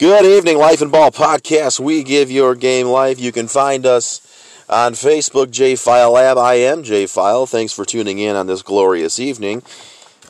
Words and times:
Good 0.00 0.24
evening, 0.24 0.56
Life 0.56 0.80
and 0.80 0.90
Ball 0.90 1.10
podcast. 1.10 1.78
We 1.78 2.02
give 2.02 2.30
your 2.30 2.54
game 2.54 2.86
life. 2.86 3.20
You 3.20 3.32
can 3.32 3.48
find 3.48 3.84
us 3.84 4.22
on 4.66 4.94
Facebook, 4.94 5.50
J 5.50 5.76
File 5.76 6.12
Lab. 6.12 6.38
I 6.38 6.54
am 6.54 6.82
J 6.82 7.04
File. 7.04 7.44
Thanks 7.44 7.74
for 7.74 7.84
tuning 7.84 8.18
in 8.18 8.34
on 8.34 8.46
this 8.46 8.62
glorious 8.62 9.20
evening. 9.20 9.62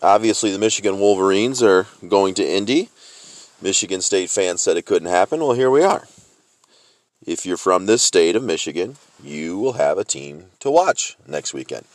Obviously, 0.03 0.51
the 0.51 0.59
Michigan 0.59 0.99
Wolverines 0.99 1.63
are 1.63 1.87
going 2.09 2.35
to 2.35 2.45
Indy. 2.45 2.89
Michigan 3.63 4.01
State 4.01 4.29
fans 4.29 4.61
said 4.61 4.77
it 4.77 4.87
couldn't 4.87 5.07
happen. 5.07 5.39
Well, 5.39 5.53
here 5.53 5.71
we 5.71 5.85
are. 5.85 6.09
If 7.25 7.47
you're 7.47 7.57
from 7.57 7.87
this 7.87 8.03
state 8.03 8.35
of 8.35 8.43
Michigan, 8.43 8.97
you 9.23 9.57
will 9.57 9.75
have 9.75 9.99
a 9.99 10.05
team 10.05 10.47
to 10.59 10.69
watch 10.69 11.17
next 11.29 11.55
weekend. 11.55 11.87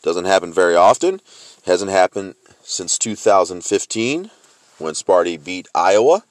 Doesn't 0.00 0.26
happen 0.26 0.52
very 0.52 0.76
often. 0.76 1.20
Hasn't 1.64 1.90
happened 1.90 2.36
since 2.62 2.96
2015 2.96 4.30
when 4.78 4.94
Sparty 4.94 5.44
beat 5.44 5.66
Iowa. 5.74 6.22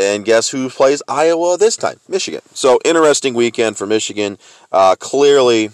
And 0.00 0.24
guess 0.24 0.48
who 0.48 0.70
plays 0.70 1.02
Iowa 1.08 1.58
this 1.58 1.76
time? 1.76 2.00
Michigan. 2.08 2.40
So, 2.54 2.80
interesting 2.86 3.34
weekend 3.34 3.76
for 3.76 3.86
Michigan. 3.86 4.38
Uh, 4.72 4.96
clearly, 4.98 5.72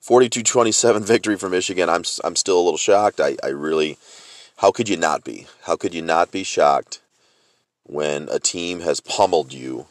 42 0.00 0.42
27 0.42 1.04
victory 1.04 1.36
for 1.36 1.48
Michigan. 1.48 1.88
I'm, 1.88 2.02
I'm 2.24 2.34
still 2.34 2.58
a 2.58 2.64
little 2.64 2.76
shocked. 2.76 3.20
I, 3.20 3.36
I 3.44 3.50
really, 3.50 3.96
how 4.56 4.72
could 4.72 4.88
you 4.88 4.96
not 4.96 5.22
be? 5.22 5.46
How 5.62 5.76
could 5.76 5.94
you 5.94 6.02
not 6.02 6.32
be 6.32 6.42
shocked 6.42 7.00
when 7.84 8.28
a 8.28 8.40
team 8.40 8.80
has 8.80 8.98
pummeled 8.98 9.52
you 9.52 9.86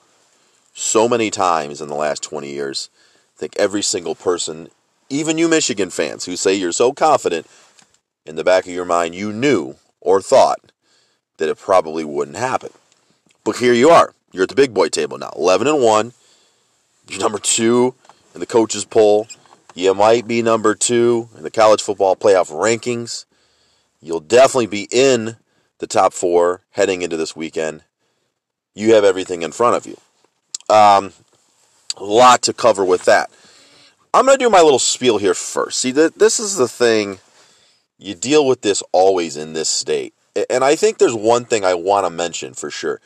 so 0.73 1.07
many 1.07 1.31
times 1.31 1.79
in 1.79 1.87
the 1.87 1.95
last 1.95 2.21
20 2.23 2.51
years? 2.51 2.89
I 3.37 3.39
think 3.39 3.55
every 3.55 3.81
single 3.81 4.15
person, 4.15 4.67
even 5.09 5.37
you 5.37 5.47
Michigan 5.47 5.89
fans 5.89 6.25
who 6.25 6.35
say 6.35 6.53
you're 6.53 6.73
so 6.73 6.91
confident, 6.91 7.47
in 8.25 8.35
the 8.35 8.43
back 8.43 8.65
of 8.65 8.73
your 8.73 8.83
mind, 8.83 9.15
you 9.15 9.31
knew 9.31 9.77
or 10.01 10.21
thought 10.21 10.73
that 11.37 11.47
it 11.47 11.57
probably 11.57 12.03
wouldn't 12.03 12.35
happen. 12.35 12.71
But 13.47 13.55
here 13.55 13.71
you 13.71 13.91
are. 13.91 14.13
You're 14.33 14.43
at 14.43 14.49
the 14.49 14.55
big 14.55 14.73
boy 14.73 14.89
table 14.89 15.17
now. 15.17 15.31
11 15.37 15.67
and 15.67 15.81
1. 15.81 16.11
You're 17.07 17.21
number 17.21 17.39
2 17.39 17.95
in 18.33 18.41
the 18.41 18.45
coaches 18.45 18.83
poll. 18.83 19.25
You 19.73 19.93
might 19.93 20.27
be 20.27 20.41
number 20.41 20.75
2 20.75 21.29
in 21.37 21.43
the 21.43 21.49
college 21.49 21.81
football 21.81 22.17
playoff 22.17 22.51
rankings. 22.51 23.23
You'll 24.01 24.19
definitely 24.19 24.67
be 24.67 24.89
in 24.91 25.37
the 25.77 25.87
top 25.87 26.11
4 26.11 26.59
heading 26.71 27.03
into 27.03 27.15
this 27.15 27.37
weekend. 27.37 27.83
You 28.75 28.95
have 28.95 29.05
everything 29.05 29.43
in 29.43 29.53
front 29.53 29.77
of 29.77 29.85
you. 29.85 29.95
Um, 30.69 31.13
a 31.95 32.03
lot 32.03 32.41
to 32.41 32.53
cover 32.53 32.83
with 32.83 33.05
that. 33.05 33.31
I'm 34.13 34.25
going 34.25 34.37
to 34.37 34.43
do 34.43 34.49
my 34.49 34.61
little 34.61 34.77
spiel 34.77 35.19
here 35.19 35.33
first. 35.33 35.79
See, 35.79 35.91
this 35.91 36.41
is 36.41 36.57
the 36.57 36.67
thing. 36.67 37.19
You 37.97 38.13
deal 38.13 38.45
with 38.45 38.59
this 38.59 38.83
always 38.91 39.37
in 39.37 39.53
this 39.53 39.69
state. 39.69 40.13
And 40.49 40.65
I 40.65 40.75
think 40.75 40.97
there's 40.97 41.15
one 41.15 41.45
thing 41.45 41.63
I 41.63 41.75
want 41.75 42.05
to 42.05 42.09
mention 42.09 42.53
for 42.53 42.69
sure 42.69 42.99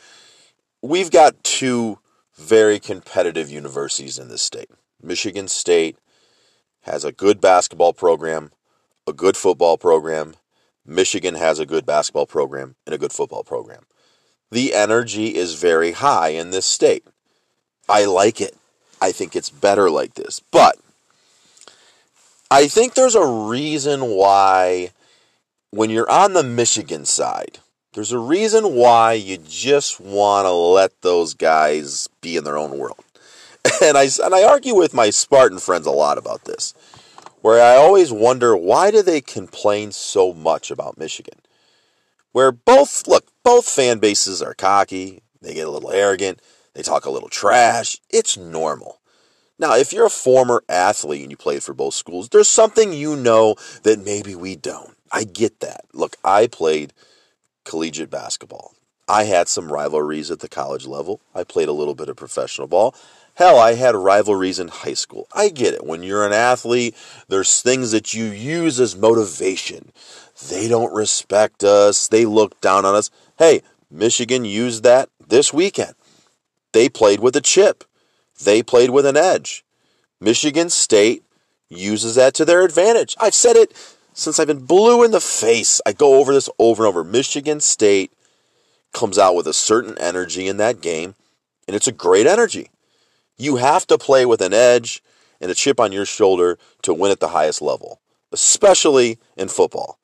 we've 0.82 1.10
got 1.10 1.42
two 1.44 1.98
very 2.36 2.78
competitive 2.78 3.50
universities 3.50 4.18
in 4.18 4.28
this 4.28 4.42
state. 4.42 4.70
Michigan 5.00 5.48
State 5.48 5.96
has 6.82 7.04
a 7.04 7.12
good 7.12 7.40
basketball 7.40 7.92
program, 7.92 8.50
a 9.06 9.12
good 9.12 9.36
football 9.36 9.78
program. 9.78 10.34
Michigan 10.84 11.36
has 11.36 11.60
a 11.60 11.66
good 11.66 11.86
basketball 11.86 12.26
program 12.26 12.74
and 12.84 12.94
a 12.94 12.98
good 12.98 13.12
football 13.12 13.44
program. 13.44 13.84
The 14.50 14.74
energy 14.74 15.36
is 15.36 15.54
very 15.54 15.92
high 15.92 16.30
in 16.30 16.50
this 16.50 16.66
state. 16.66 17.06
I 17.88 18.04
like 18.04 18.40
it. 18.40 18.56
I 19.00 19.12
think 19.12 19.34
it's 19.34 19.50
better 19.50 19.88
like 19.90 20.14
this. 20.14 20.40
But 20.40 20.76
I 22.50 22.66
think 22.66 22.94
there's 22.94 23.14
a 23.14 23.26
reason 23.26 24.02
why 24.02 24.90
when 25.70 25.90
you're 25.90 26.10
on 26.10 26.34
the 26.34 26.42
Michigan 26.42 27.04
side, 27.04 27.60
there's 27.94 28.12
a 28.12 28.18
reason 28.18 28.74
why 28.74 29.12
you 29.12 29.36
just 29.36 30.00
want 30.00 30.46
to 30.46 30.52
let 30.52 31.02
those 31.02 31.34
guys 31.34 32.08
be 32.22 32.36
in 32.36 32.44
their 32.44 32.58
own 32.58 32.78
world. 32.78 33.04
And 33.80 33.96
I, 33.96 34.08
and 34.22 34.34
I 34.34 34.44
argue 34.44 34.74
with 34.76 34.94
my 34.94 35.10
Spartan 35.10 35.58
friends 35.58 35.86
a 35.86 35.92
lot 35.92 36.16
about 36.16 36.44
this, 36.44 36.72
where 37.40 37.60
I 37.60 37.76
always 37.76 38.12
wonder 38.12 38.56
why 38.56 38.92
do 38.92 39.02
they 39.02 39.20
complain 39.20 39.90
so 39.90 40.32
much 40.32 40.70
about 40.70 40.98
Michigan? 40.98 41.40
Where 42.30 42.52
both, 42.52 43.08
look, 43.08 43.26
both 43.42 43.68
fan 43.68 43.98
bases 43.98 44.40
are 44.40 44.54
cocky, 44.54 45.22
they 45.40 45.54
get 45.54 45.66
a 45.66 45.70
little 45.70 45.90
arrogant, 45.90 46.40
they 46.74 46.82
talk 46.82 47.06
a 47.06 47.10
little 47.10 47.28
trash. 47.28 47.98
It's 48.10 48.36
normal. 48.36 49.00
Now, 49.58 49.74
if 49.76 49.92
you're 49.92 50.06
a 50.06 50.10
former 50.10 50.62
athlete 50.68 51.22
and 51.22 51.30
you 51.30 51.36
played 51.36 51.64
for 51.64 51.74
both 51.74 51.94
schools, 51.94 52.28
there's 52.28 52.48
something 52.48 52.92
you 52.92 53.16
know 53.16 53.56
that 53.82 54.04
maybe 54.04 54.34
we 54.36 54.54
don't. 54.54 54.96
I 55.10 55.24
get 55.24 55.60
that. 55.60 55.86
Look, 55.92 56.16
I 56.24 56.46
played– 56.46 56.92
collegiate 57.64 58.10
basketball. 58.10 58.74
I 59.08 59.24
had 59.24 59.48
some 59.48 59.72
rivalries 59.72 60.30
at 60.30 60.40
the 60.40 60.48
college 60.48 60.86
level. 60.86 61.20
I 61.34 61.44
played 61.44 61.68
a 61.68 61.72
little 61.72 61.94
bit 61.94 62.08
of 62.08 62.16
professional 62.16 62.68
ball. 62.68 62.94
Hell, 63.34 63.58
I 63.58 63.74
had 63.74 63.94
rivalries 63.94 64.58
in 64.58 64.68
high 64.68 64.94
school. 64.94 65.26
I 65.32 65.48
get 65.48 65.74
it. 65.74 65.84
When 65.84 66.02
you're 66.02 66.26
an 66.26 66.32
athlete, 66.32 66.94
there's 67.28 67.62
things 67.62 67.90
that 67.92 68.12
you 68.12 68.24
use 68.24 68.78
as 68.78 68.94
motivation. 68.94 69.90
They 70.48 70.68
don't 70.68 70.92
respect 70.92 71.64
us, 71.64 72.08
they 72.08 72.26
look 72.26 72.60
down 72.60 72.84
on 72.84 72.94
us. 72.94 73.10
Hey, 73.38 73.62
Michigan 73.90 74.44
used 74.44 74.82
that 74.84 75.08
this 75.26 75.52
weekend. 75.52 75.94
They 76.72 76.88
played 76.88 77.20
with 77.20 77.36
a 77.36 77.40
chip, 77.40 77.84
they 78.42 78.62
played 78.62 78.90
with 78.90 79.06
an 79.06 79.16
edge. 79.16 79.64
Michigan 80.20 80.70
State 80.70 81.24
uses 81.68 82.14
that 82.14 82.34
to 82.34 82.44
their 82.44 82.64
advantage. 82.64 83.16
I've 83.20 83.34
said 83.34 83.56
it 83.56 83.72
since 84.14 84.38
I've 84.38 84.46
been 84.46 84.64
blue 84.64 85.02
in 85.04 85.10
the 85.10 85.20
face, 85.20 85.80
I 85.86 85.92
go 85.92 86.20
over 86.20 86.32
this 86.32 86.50
over 86.58 86.84
and 86.84 86.88
over. 86.88 87.04
Michigan 87.04 87.60
State 87.60 88.12
comes 88.92 89.18
out 89.18 89.34
with 89.34 89.46
a 89.46 89.54
certain 89.54 89.96
energy 89.98 90.46
in 90.48 90.58
that 90.58 90.80
game, 90.80 91.14
and 91.66 91.74
it's 91.74 91.88
a 91.88 91.92
great 91.92 92.26
energy. 92.26 92.70
You 93.38 93.56
have 93.56 93.86
to 93.86 93.98
play 93.98 94.26
with 94.26 94.42
an 94.42 94.52
edge 94.52 95.02
and 95.40 95.50
a 95.50 95.54
chip 95.54 95.80
on 95.80 95.92
your 95.92 96.04
shoulder 96.04 96.58
to 96.82 96.94
win 96.94 97.10
at 97.10 97.20
the 97.20 97.28
highest 97.28 97.62
level, 97.62 98.00
especially 98.32 99.18
in 99.36 99.48
football. 99.48 99.98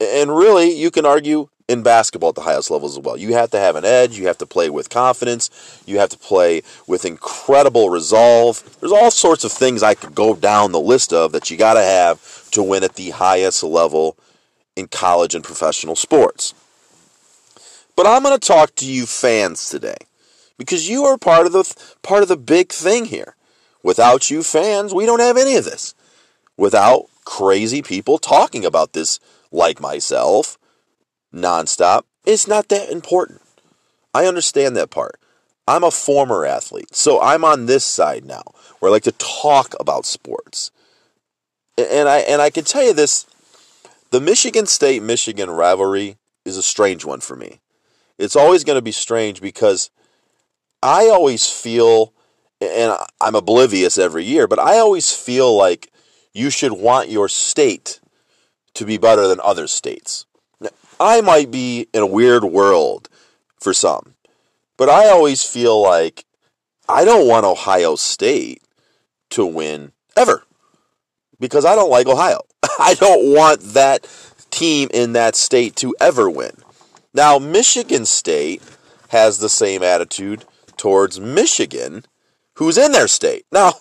And 0.00 0.34
really, 0.36 0.72
you 0.72 0.90
can 0.90 1.06
argue 1.06 1.48
in 1.68 1.82
basketball 1.82 2.30
at 2.30 2.34
the 2.34 2.42
highest 2.42 2.70
levels 2.70 2.96
as 2.96 3.04
well. 3.04 3.16
You 3.16 3.34
have 3.34 3.50
to 3.50 3.58
have 3.58 3.76
an 3.76 3.84
edge, 3.84 4.18
you 4.18 4.26
have 4.26 4.38
to 4.38 4.46
play 4.46 4.68
with 4.68 4.90
confidence, 4.90 5.82
you 5.86 5.98
have 5.98 6.08
to 6.10 6.18
play 6.18 6.62
with 6.86 7.04
incredible 7.04 7.88
resolve. 7.88 8.78
There's 8.80 8.92
all 8.92 9.10
sorts 9.10 9.44
of 9.44 9.52
things 9.52 9.82
I 9.82 9.94
could 9.94 10.14
go 10.14 10.34
down 10.34 10.72
the 10.72 10.80
list 10.80 11.12
of 11.12 11.32
that 11.32 11.50
you 11.50 11.56
got 11.56 11.74
to 11.74 11.82
have 11.82 12.41
to 12.52 12.62
win 12.62 12.84
at 12.84 12.94
the 12.94 13.10
highest 13.10 13.62
level 13.62 14.16
in 14.76 14.88
college 14.88 15.34
and 15.34 15.44
professional 15.44 15.96
sports. 15.96 16.54
But 17.96 18.06
I'm 18.06 18.22
going 18.22 18.38
to 18.38 18.46
talk 18.46 18.74
to 18.76 18.86
you 18.86 19.06
fans 19.06 19.68
today 19.68 19.96
because 20.56 20.88
you 20.88 21.04
are 21.04 21.18
part 21.18 21.46
of 21.46 21.52
the 21.52 21.74
part 22.02 22.22
of 22.22 22.28
the 22.28 22.36
big 22.36 22.72
thing 22.72 23.06
here. 23.06 23.36
Without 23.82 24.30
you 24.30 24.42
fans, 24.42 24.94
we 24.94 25.06
don't 25.06 25.20
have 25.20 25.36
any 25.36 25.56
of 25.56 25.64
this. 25.64 25.94
Without 26.56 27.06
crazy 27.24 27.82
people 27.82 28.18
talking 28.18 28.64
about 28.64 28.92
this 28.92 29.18
like 29.50 29.80
myself 29.80 30.58
nonstop, 31.34 32.02
it's 32.24 32.46
not 32.46 32.68
that 32.68 32.90
important. 32.90 33.40
I 34.14 34.26
understand 34.26 34.76
that 34.76 34.90
part. 34.90 35.18
I'm 35.66 35.84
a 35.84 35.90
former 35.90 36.44
athlete, 36.44 36.94
so 36.94 37.20
I'm 37.20 37.44
on 37.44 37.66
this 37.66 37.84
side 37.84 38.24
now 38.24 38.42
where 38.78 38.90
I 38.90 38.92
like 38.92 39.04
to 39.04 39.12
talk 39.12 39.74
about 39.78 40.06
sports. 40.06 40.70
And 41.78 42.08
I 42.08 42.18
and 42.18 42.42
I 42.42 42.50
can 42.50 42.64
tell 42.64 42.82
you 42.82 42.92
this 42.92 43.26
the 44.10 44.20
Michigan 44.20 44.66
State 44.66 45.02
Michigan 45.02 45.50
rivalry 45.50 46.16
is 46.44 46.56
a 46.56 46.62
strange 46.62 47.04
one 47.04 47.20
for 47.20 47.36
me. 47.36 47.60
It's 48.18 48.36
always 48.36 48.62
going 48.62 48.76
to 48.76 48.82
be 48.82 48.92
strange 48.92 49.40
because 49.40 49.90
I 50.82 51.08
always 51.08 51.48
feel 51.48 52.12
and 52.60 52.96
I'm 53.20 53.34
oblivious 53.34 53.98
every 53.98 54.24
year, 54.24 54.46
but 54.46 54.58
I 54.58 54.78
always 54.78 55.14
feel 55.14 55.56
like 55.56 55.90
you 56.32 56.50
should 56.50 56.72
want 56.72 57.08
your 57.08 57.28
state 57.28 58.00
to 58.74 58.84
be 58.84 58.98
better 58.98 59.26
than 59.26 59.40
other 59.40 59.66
states. 59.66 60.26
I 61.00 61.20
might 61.20 61.50
be 61.50 61.88
in 61.92 62.02
a 62.02 62.06
weird 62.06 62.44
world 62.44 63.08
for 63.58 63.74
some, 63.74 64.14
but 64.76 64.88
I 64.88 65.08
always 65.08 65.42
feel 65.42 65.82
like 65.82 66.24
I 66.88 67.04
don't 67.04 67.26
want 67.26 67.46
Ohio 67.46 67.96
State 67.96 68.62
to 69.30 69.44
win 69.44 69.92
ever 70.16 70.44
because 71.42 71.66
I 71.66 71.74
don't 71.74 71.90
like 71.90 72.06
Ohio. 72.06 72.40
I 72.78 72.94
don't 72.94 73.34
want 73.34 73.60
that 73.74 74.08
team 74.50 74.88
in 74.94 75.12
that 75.12 75.34
state 75.34 75.76
to 75.76 75.94
ever 76.00 76.30
win. 76.30 76.52
Now, 77.12 77.38
Michigan 77.38 78.06
State 78.06 78.62
has 79.08 79.38
the 79.38 79.48
same 79.48 79.82
attitude 79.82 80.44
towards 80.78 81.20
Michigan, 81.20 82.06
who's 82.54 82.78
in 82.78 82.92
their 82.92 83.08
state. 83.08 83.44
Now, 83.52 83.74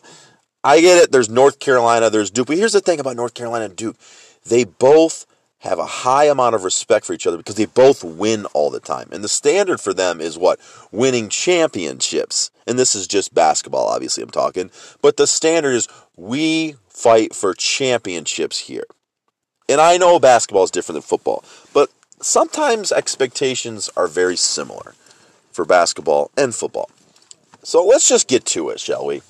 I 0.64 0.82
get 0.82 1.04
it. 1.04 1.12
There's 1.12 1.30
North 1.30 1.60
Carolina, 1.60 2.10
there's 2.10 2.32
Duke. 2.32 2.48
But 2.48 2.58
here's 2.58 2.74
the 2.74 2.82
thing 2.82 3.00
about 3.00 3.16
North 3.16 3.34
Carolina 3.34 3.66
and 3.66 3.76
Duke 3.76 3.96
they 4.44 4.64
both 4.64 5.28
have 5.62 5.80
a 5.80 5.86
high 5.86 6.26
amount 6.26 6.56
of 6.56 6.64
respect 6.64 7.06
for 7.06 7.14
each 7.14 7.28
other 7.28 7.38
because 7.38 7.56
they 7.56 7.66
both 7.66 8.04
win 8.04 8.46
all 8.48 8.70
the 8.70 8.80
time. 8.80 9.10
And 9.12 9.24
the 9.24 9.30
standard 9.30 9.80
for 9.80 9.94
them 9.94 10.22
is 10.22 10.38
what? 10.38 10.60
Winning 10.92 11.30
championships. 11.30 12.52
And 12.68 12.80
this 12.80 12.96
is 12.96 13.08
just 13.08 13.34
basketball, 13.34 13.88
obviously, 13.88 14.24
I'm 14.24 14.30
talking. 14.30 14.72
But 15.02 15.18
the 15.18 15.28
standard 15.28 15.74
is 15.74 15.88
we 16.16 16.76
fight 16.90 17.36
for 17.36 17.54
championships 17.54 18.60
here. 18.60 18.86
And 19.70 19.80
I 19.80 19.98
know 19.98 20.20
basketball 20.20 20.64
is 20.64 20.72
different 20.72 20.96
than 20.96 21.04
football, 21.04 21.44
but 21.74 21.90
sometimes 22.22 22.92
expectations 22.92 23.90
are 23.96 24.08
very 24.08 24.36
similar. 24.38 24.96
for 25.52 25.66
basketball 25.66 26.32
and 26.38 26.56
football. 26.56 26.90
So 27.64 27.86
let's 27.86 28.08
just 28.08 28.28
get 28.28 28.46
to 28.48 28.70
it, 28.70 28.80
shall 28.80 29.06
we? 29.06 29.22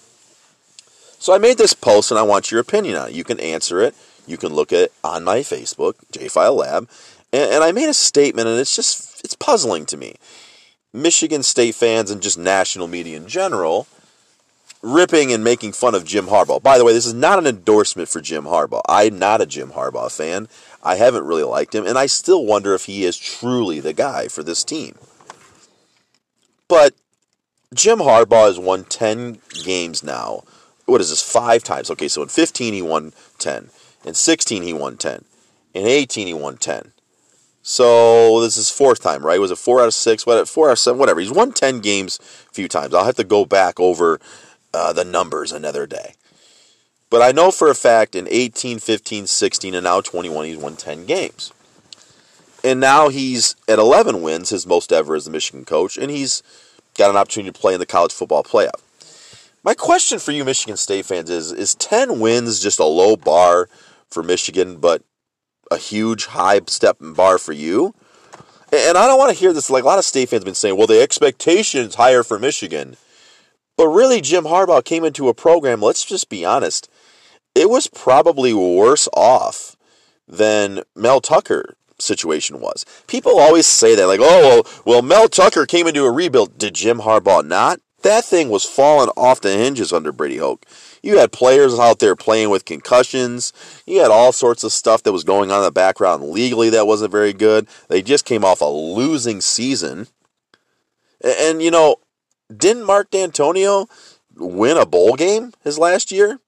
So 1.20 1.34
I 1.34 1.38
made 1.38 1.58
this 1.58 1.74
post 1.74 2.12
and 2.12 2.20
I 2.20 2.24
want 2.24 2.52
your 2.52 2.60
opinion 2.60 2.96
on 2.96 3.10
it. 3.10 3.14
You 3.16 3.24
can 3.24 3.40
answer 3.40 3.82
it. 3.82 3.96
You 4.32 4.38
can 4.38 4.54
look 4.54 4.74
at 4.74 4.92
on 5.04 5.24
my 5.24 5.40
Facebook, 5.40 5.94
JFile 6.12 6.56
Lab. 6.56 6.90
And, 7.32 7.52
and 7.52 7.64
I 7.64 7.72
made 7.72 7.90
a 7.90 7.94
statement 7.94 8.48
and 8.48 8.60
it's 8.60 8.76
just, 8.76 9.24
it's 9.24 9.36
puzzling 9.36 9.86
to 9.88 9.98
me. 9.98 10.16
Michigan 10.94 11.44
State 11.44 11.76
fans 11.76 12.10
and 12.10 12.22
just 12.22 12.38
national 12.38 12.88
media 12.88 13.18
in 13.18 13.28
general 13.28 13.88
ripping 14.82 15.32
and 15.32 15.44
making 15.44 15.74
fun 15.74 15.96
of 15.96 16.06
Jim 16.06 16.28
Harbaugh. 16.28 16.62
By 16.62 16.78
the 16.78 16.86
way, 16.86 16.94
this 16.94 17.06
is 17.06 17.14
not 17.14 17.40
an 17.40 17.48
endorsement 17.48 18.10
for 18.10 18.22
Jim 18.22 18.46
Harbaugh. 18.46 18.82
I'm 18.88 19.20
not 19.20 19.42
a 19.42 19.46
Jim 19.46 19.72
Harbaugh 19.72 20.16
fan. 20.16 20.48
I 20.84 20.96
haven't 20.96 21.26
really 21.26 21.44
liked 21.44 21.76
him, 21.76 21.86
and 21.86 21.98
I 21.98 22.08
still 22.08 22.46
wonder 22.46 22.74
if 22.74 22.86
he 22.86 23.06
is 23.06 23.18
truly 23.18 23.80
the 23.80 23.94
guy 23.94 24.28
for 24.28 24.44
this 24.44 24.64
team. 24.64 24.96
But 26.68 26.96
Jim 27.74 28.00
Harbaugh 28.00 28.48
has 28.48 28.58
won 28.58 28.86
10 28.86 29.40
games 29.64 30.04
now. 30.04 30.44
What 30.86 31.02
is 31.02 31.10
this? 31.10 31.22
Five 31.22 31.64
times. 31.64 31.92
Okay, 31.92 32.08
so 32.08 32.24
in 32.24 32.30
15 32.30 32.74
he 32.74 32.82
won 32.82 33.14
10. 33.38 33.70
In 34.06 34.14
16 34.14 34.64
he 34.64 34.74
won 34.74 34.98
10. 34.98 35.26
In 35.74 35.86
18 35.86 36.28
he 36.28 36.34
won 36.34 36.58
10. 36.58 36.92
So 37.64 38.42
this 38.42 38.58
is 38.58 38.70
fourth 38.70 39.02
time, 39.02 39.26
right? 39.26 39.40
Was 39.40 39.52
it 39.52 39.58
four 39.58 39.80
out 39.80 39.88
of 39.88 39.94
six? 39.94 40.26
What? 40.26 40.48
Four 40.50 40.70
out 40.70 40.74
of 40.74 40.80
seven? 40.80 41.00
Whatever. 41.00 41.20
He's 41.20 41.32
won 41.32 41.52
10 41.52 41.80
games 41.80 42.20
a 42.50 42.54
few 42.54 42.68
times. 42.68 42.94
I'll 42.94 43.06
have 43.06 43.16
to 43.16 43.24
go 43.24 43.46
back 43.46 43.80
over 43.80 44.20
uh, 44.74 44.94
the 44.94 45.06
numbers 45.06 45.52
another 45.52 45.86
day. 45.86 46.16
But 47.12 47.22
I 47.22 47.32
know 47.32 47.52
for 47.52 47.70
a 47.70 47.76
fact 47.76 48.16
in 48.16 48.28
18, 48.30 48.80
15, 48.80 49.28
16, 49.28 49.76
and 49.76 49.84
now 49.84 50.02
21, 50.02 50.46
he's 50.46 50.58
won 50.58 50.76
10 50.76 51.06
games. 51.06 51.52
And 52.64 52.80
now 52.80 53.10
he's 53.10 53.56
at 53.68 53.80
11 53.80 54.22
wins, 54.22 54.50
his 54.50 54.66
most 54.66 54.92
ever 54.92 55.16
as 55.16 55.26
the 55.26 55.32
Michigan 55.32 55.66
coach, 55.66 55.98
and 55.98 56.10
he's 56.10 56.42
got 56.98 57.10
an 57.10 57.18
opportunity 57.18 57.52
to 57.52 57.60
play 57.60 57.74
in 57.74 57.80
the 57.80 57.86
college 57.86 58.14
football 58.14 58.44
playoff. 58.44 58.82
My 59.64 59.74
question 59.74 60.20
for 60.20 60.32
you 60.32 60.44
Michigan 60.44 60.78
State 60.78 61.06
fans 61.06 61.30
is 61.30 61.52
is 61.52 61.76
10 61.76 62.20
wins 62.20 62.60
just 62.60 62.80
a 62.80 62.86
low 62.86 63.16
bar 63.16 63.70
for 64.12 64.22
Michigan, 64.22 64.78
but 64.78 65.04
a 65.72 65.78
huge 65.78 66.28
high 66.28 66.62
step 66.68 66.98
bar 67.00 67.38
for 67.38 67.54
you? 67.54 67.96
And 68.72 68.98
I 68.98 69.08
don't 69.08 69.18
want 69.18 69.34
to 69.34 69.40
hear 69.40 69.52
this 69.54 69.70
like 69.70 69.84
a 69.84 69.88
lot 69.88 70.00
of 70.00 70.06
state 70.06 70.30
fans 70.30 70.42
have 70.42 70.46
been 70.46 70.56
saying, 70.56 70.78
well, 70.78 70.88
the 70.88 71.02
expectation 71.02 71.88
is 71.88 71.96
higher 71.96 72.24
for 72.24 72.40
Michigan. 72.40 72.96
But 73.78 73.88
really, 73.88 74.22
Jim 74.22 74.44
Harbaugh 74.44 74.84
came 74.84 75.04
into 75.04 75.28
a 75.28 75.34
program, 75.34 75.82
let's 75.82 76.06
just 76.06 76.30
be 76.30 76.46
honest, 76.46 76.90
it 77.56 77.70
was 77.70 77.88
probably 77.88 78.54
worse 78.54 79.10
off 79.14 79.76
than 80.28 80.84
Mel 80.96 81.20
Tucker 81.20 81.76
situation 82.00 82.60
was. 82.60 82.86
People 83.08 83.40
always 83.40 83.66
say 83.66 83.96
that, 83.96 84.08
like, 84.08 84.20
oh, 84.22 84.64
well, 84.64 84.84
well, 84.86 85.02
Mel 85.02 85.28
Tucker 85.28 85.66
came 85.66 85.88
into 85.88 86.06
a 86.06 86.12
rebuild. 86.12 86.58
Did 86.58 86.76
Jim 86.76 87.00
Harbaugh 87.00 87.46
not? 87.46 87.80
That 88.04 88.26
thing 88.26 88.50
was 88.50 88.66
falling 88.66 89.10
off 89.18 89.42
the 89.42 89.52
hinges 89.52 89.94
under 89.94 90.12
Brady 90.12 90.38
Hoke. 90.38 90.66
You 91.02 91.18
had 91.18 91.32
players 91.32 91.80
out 91.80 92.00
there 92.00 92.16
playing 92.16 92.50
with 92.50 92.66
concussions. 92.66 93.54
You 93.88 94.02
had 94.02 94.12
all 94.12 94.32
sorts 94.32 94.64
of 94.64 94.72
stuff 94.72 95.04
that 95.04 95.12
was 95.12 95.24
going 95.24 95.52
on 95.52 95.60
in 95.60 95.64
the 95.64 95.72
background 95.72 96.30
legally 96.30 96.70
that 96.70 96.88
wasn't 96.88 97.12
very 97.12 97.34
good. 97.34 97.68
They 97.88 98.02
just 98.02 98.26
came 98.26 98.46
off 98.46 98.62
a 98.62 98.66
losing 98.66 99.42
season. 99.42 100.08
And, 101.24 101.62
you 101.62 101.72
know, 101.72 101.98
didn't 102.56 102.86
Mark 102.86 103.10
Dantonio 103.10 103.88
win 104.36 104.78
a 104.78 104.86
bowl 104.86 105.16
game 105.16 105.54
his 105.64 105.80
last 105.80 106.12
year? 106.12 106.40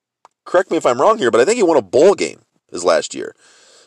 Correct 0.45 0.71
me 0.71 0.77
if 0.77 0.85
I'm 0.85 1.01
wrong 1.01 1.17
here, 1.17 1.31
but 1.31 1.41
I 1.41 1.45
think 1.45 1.57
he 1.57 1.63
won 1.63 1.77
a 1.77 1.81
bowl 1.81 2.13
game 2.13 2.41
his 2.71 2.83
last 2.83 3.15
year. 3.15 3.35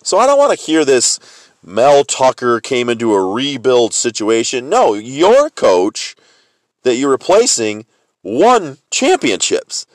So 0.02 0.18
I 0.18 0.26
don't 0.26 0.38
want 0.38 0.58
to 0.58 0.64
hear 0.64 0.84
this 0.84 1.18
Mel 1.62 2.04
Tucker 2.04 2.60
came 2.60 2.88
into 2.88 3.12
a 3.12 3.32
rebuild 3.32 3.92
situation. 3.92 4.68
No, 4.68 4.94
your 4.94 5.50
coach 5.50 6.14
that 6.82 6.94
you're 6.96 7.10
replacing 7.10 7.86
won 8.22 8.78
championships. 8.90 9.86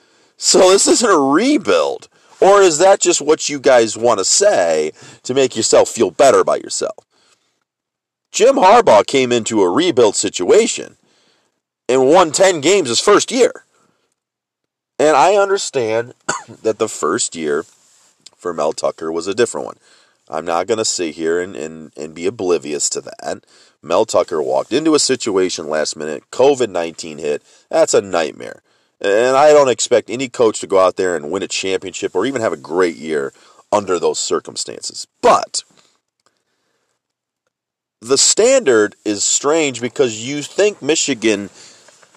So 0.43 0.71
this 0.71 0.87
isn't 0.87 1.07
a 1.07 1.19
rebuild. 1.19 2.09
Or 2.39 2.63
is 2.63 2.79
that 2.79 2.99
just 2.99 3.21
what 3.21 3.47
you 3.47 3.59
guys 3.59 3.95
want 3.95 4.17
to 4.17 4.25
say 4.25 4.91
to 5.21 5.35
make 5.35 5.55
yourself 5.55 5.87
feel 5.87 6.09
better 6.09 6.39
about 6.39 6.63
yourself? 6.63 7.05
Jim 8.31 8.55
Harbaugh 8.55 9.05
came 9.05 9.31
into 9.31 9.61
a 9.61 9.69
rebuild 9.69 10.15
situation 10.15 10.97
and 11.87 12.09
won 12.09 12.31
10 12.31 12.59
games 12.59 12.89
his 12.89 12.99
first 12.99 13.31
year. 13.31 13.65
And 14.97 15.15
I 15.15 15.35
understand 15.35 16.15
that 16.63 16.79
the 16.79 16.89
first 16.89 17.35
year 17.35 17.63
for 18.35 18.51
Mel 18.51 18.73
Tucker 18.73 19.11
was 19.11 19.27
a 19.27 19.35
different 19.35 19.67
one. 19.67 19.77
I'm 20.27 20.45
not 20.45 20.65
going 20.65 20.79
to 20.79 20.85
sit 20.85 21.13
here 21.13 21.39
and, 21.39 21.55
and, 21.55 21.91
and 21.95 22.15
be 22.15 22.25
oblivious 22.25 22.89
to 22.91 23.01
that. 23.01 23.45
Mel 23.83 24.05
Tucker 24.05 24.41
walked 24.41 24.73
into 24.73 24.95
a 24.95 24.99
situation 24.99 25.67
last 25.67 25.95
minute, 25.95 26.23
COVID 26.31 26.69
19 26.71 27.19
hit. 27.19 27.43
That's 27.69 27.93
a 27.93 28.01
nightmare. 28.01 28.63
And 29.01 29.35
I 29.35 29.51
don't 29.51 29.69
expect 29.69 30.09
any 30.09 30.29
coach 30.29 30.59
to 30.59 30.67
go 30.67 30.79
out 30.79 30.95
there 30.95 31.15
and 31.15 31.31
win 31.31 31.41
a 31.41 31.47
championship 31.47 32.15
or 32.15 32.25
even 32.25 32.41
have 32.41 32.53
a 32.53 32.57
great 32.57 32.95
year 32.95 33.33
under 33.71 33.97
those 33.97 34.19
circumstances. 34.19 35.07
But 35.21 35.63
the 37.99 38.17
standard 38.17 38.95
is 39.03 39.23
strange 39.23 39.81
because 39.81 40.25
you 40.27 40.43
think 40.43 40.81
Michigan 40.81 41.49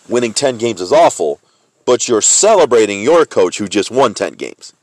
winning 0.09 0.35
10 0.35 0.59
games 0.59 0.81
is 0.81 0.93
awful, 0.93 1.41
but 1.87 2.07
you're 2.09 2.23
celebrating 2.23 3.03
your 3.03 3.25
coach 3.25 3.59
who 3.59 3.69
just 3.69 3.91
won 3.91 4.13
10 4.13 4.35
games. 4.35 4.75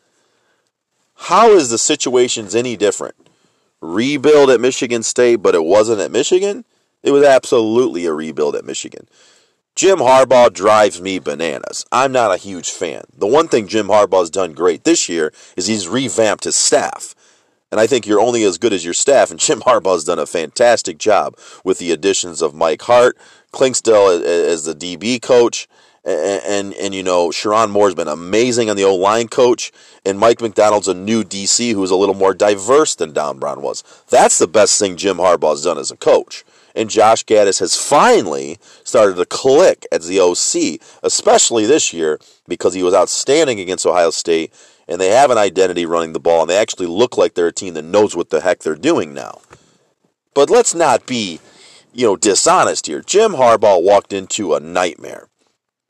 How 1.15 1.51
is 1.51 1.69
the 1.69 1.77
situations 1.77 2.55
any 2.55 2.75
different? 2.75 3.15
Rebuild 3.79 4.49
at 4.49 4.61
Michigan 4.61 5.03
State, 5.03 5.37
but 5.37 5.53
it 5.53 5.63
wasn't 5.63 6.01
at 6.01 6.11
Michigan? 6.11 6.65
It 7.03 7.11
was 7.11 7.23
absolutely 7.23 8.05
a 8.05 8.13
rebuild 8.13 8.55
at 8.55 8.65
Michigan. 8.65 9.07
Jim 9.75 9.99
Harbaugh 9.99 10.51
drives 10.51 11.01
me 11.01 11.17
bananas. 11.17 11.85
I'm 11.91 12.11
not 12.11 12.33
a 12.33 12.37
huge 12.37 12.69
fan. 12.69 13.03
The 13.17 13.27
one 13.27 13.47
thing 13.47 13.67
Jim 13.67 13.87
Harbaugh's 13.87 14.29
done 14.29 14.53
great 14.53 14.83
this 14.83 15.07
year 15.07 15.31
is 15.55 15.67
he's 15.67 15.87
revamped 15.87 16.43
his 16.43 16.57
staff. 16.57 17.15
And 17.71 17.79
I 17.79 17.87
think 17.87 18.05
you're 18.05 18.19
only 18.19 18.43
as 18.43 18.57
good 18.57 18.73
as 18.73 18.83
your 18.83 18.93
staff, 18.93 19.31
and 19.31 19.39
Jim 19.39 19.61
Harbaugh's 19.61 20.03
done 20.03 20.19
a 20.19 20.25
fantastic 20.25 20.97
job 20.97 21.37
with 21.63 21.79
the 21.79 21.91
additions 21.91 22.41
of 22.41 22.53
Mike 22.53 22.81
Hart, 22.81 23.17
Clinkscale 23.53 24.21
as 24.21 24.65
the 24.65 24.75
DB 24.75 25.21
coach, 25.21 25.69
and, 26.03 26.41
and, 26.43 26.73
and 26.73 26.95
you 26.95 27.03
know 27.03 27.29
Sherrone 27.29 27.71
Moore's 27.71 27.95
been 27.95 28.07
amazing 28.07 28.69
on 28.69 28.75
the 28.75 28.83
O 28.83 28.95
line 28.95 29.29
coach, 29.29 29.71
and 30.05 30.19
Mike 30.19 30.41
Macdonald's 30.41 30.89
a 30.89 30.93
new 30.93 31.23
DC 31.23 31.73
who's 31.73 31.91
a 31.91 31.95
little 31.95 32.15
more 32.15 32.33
diverse 32.33 32.93
than 32.95 33.13
Don 33.13 33.39
Brown 33.39 33.61
was. 33.61 33.83
That's 34.09 34.37
the 34.37 34.47
best 34.47 34.77
thing 34.79 34.97
Jim 34.97 35.17
Harbaugh's 35.17 35.63
done 35.63 35.77
as 35.77 35.91
a 35.91 35.97
coach. 35.97 36.43
And 36.75 36.89
Josh 36.89 37.25
Gattis 37.25 37.59
has 37.59 37.75
finally 37.75 38.57
started 38.83 39.15
to 39.15 39.25
click 39.25 39.85
as 39.91 40.07
the 40.07 40.19
OC, 40.19 40.81
especially 41.03 41.65
this 41.65 41.93
year 41.93 42.19
because 42.47 42.73
he 42.73 42.83
was 42.83 42.93
outstanding 42.93 43.59
against 43.59 43.85
Ohio 43.85 44.09
State, 44.09 44.53
and 44.87 44.99
they 44.99 45.09
have 45.09 45.31
an 45.31 45.37
identity 45.37 45.85
running 45.85 46.13
the 46.13 46.19
ball, 46.19 46.41
and 46.41 46.49
they 46.49 46.57
actually 46.57 46.87
look 46.87 47.17
like 47.17 47.33
they're 47.33 47.47
a 47.47 47.53
team 47.53 47.73
that 47.75 47.83
knows 47.83 48.15
what 48.15 48.29
the 48.29 48.41
heck 48.41 48.59
they're 48.59 48.75
doing 48.75 49.13
now. 49.13 49.39
But 50.33 50.49
let's 50.49 50.73
not 50.73 51.05
be 51.05 51.39
you 51.93 52.05
know, 52.05 52.15
dishonest 52.15 52.87
here. 52.87 53.01
Jim 53.01 53.33
Harbaugh 53.33 53.81
walked 53.81 54.13
into 54.13 54.53
a 54.53 54.59
nightmare. 54.59 55.27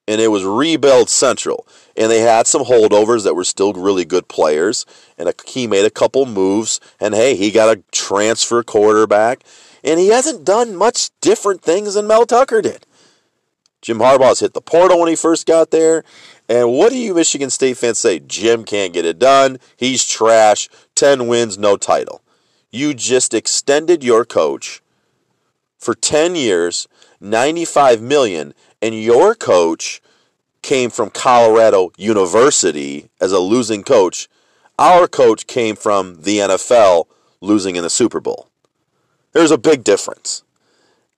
And 0.08 0.20
it 0.20 0.30
was 0.30 0.44
rebuild 0.44 1.10
central. 1.10 1.68
And 1.96 2.12
they 2.12 2.22
had 2.22 2.48
some 2.48 2.64
holdovers 2.64 3.24
that 3.24 3.36
were 3.36 3.44
still 3.44 3.72
really 3.74 4.04
good 4.04 4.28
players. 4.28 4.86
And 5.18 5.32
he 5.46 5.68
made 5.68 5.86
a 5.86 5.92
couple 5.92 6.26
moves. 6.26 6.80
And 7.00 7.14
hey, 7.14 7.36
he 7.36 7.52
got 7.52 7.78
a 7.78 7.84
transfer 7.92 8.64
quarterback. 8.64 9.44
And 9.84 10.00
he 10.00 10.08
hasn't 10.10 10.46
done 10.46 10.76
much 10.76 11.10
different 11.22 11.62
things 11.62 11.96
than 11.96 12.08
Mel 12.08 12.26
Tucker 12.26 12.62
did. 12.62 12.86
Jim 13.82 13.98
Harbaugh's 13.98 14.42
hit 14.42 14.54
the 14.54 14.62
portal 14.62 15.00
when 15.00 15.10
he 15.10 15.16
first 15.16 15.48
got 15.48 15.72
there. 15.72 16.04
And 16.48 16.72
what 16.72 16.92
do 16.92 16.98
you 16.98 17.16
Michigan 17.16 17.50
State 17.50 17.78
fans 17.78 17.98
say? 17.98 18.20
Jim 18.20 18.64
can't 18.64 18.94
get 18.94 19.06
it 19.06 19.18
done. 19.18 19.58
He's 19.76 20.06
trash. 20.06 20.70
10 20.96 21.28
wins, 21.28 21.58
no 21.58 21.78
title. 21.78 22.22
You 22.70 22.94
just 22.94 23.34
extended 23.34 24.04
your 24.04 24.24
coach 24.24 24.82
for 25.80 25.96
10 25.96 26.36
years, 26.36 26.88
95 27.20 28.02
million, 28.02 28.54
and 28.82 29.02
your 29.02 29.34
coach 29.34 30.02
came 30.62 30.92
from 30.92 31.10
Colorado 31.10 31.92
University 31.98 33.10
as 33.20 33.32
a 33.32 33.40
losing 33.40 33.84
coach. 33.84 34.30
Our 34.78 35.08
coach 35.08 35.48
came 35.48 35.76
from 35.76 36.22
the 36.22 36.38
NFL 36.38 37.06
losing 37.42 37.76
in 37.76 37.84
the 37.84 37.90
Super 37.90 38.20
Bowl. 38.20 38.51
There's 39.34 39.52
a 39.52 39.58
big 39.58 39.84
difference. 39.84 40.44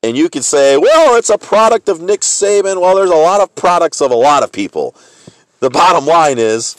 And 0.01 0.17
you 0.17 0.29
could 0.29 0.43
say, 0.43 0.77
well, 0.77 1.15
it's 1.15 1.29
a 1.29 1.38
product 1.38 1.88
of 1.88 2.01
Nick 2.01 2.22
Saban. 2.22 2.82
Well, 2.82 2.96
there's 2.96 3.10
a 3.10 3.15
lot 3.15 3.41
of 3.41 3.55
products 3.55 4.01
of 4.01 4.12
a 4.12 4.15
lot 4.15 4.43
of 4.43 4.51
people. 4.51 4.96
The 5.60 5.70
bottom 5.70 6.05
line 6.05 6.38
is 6.38 6.75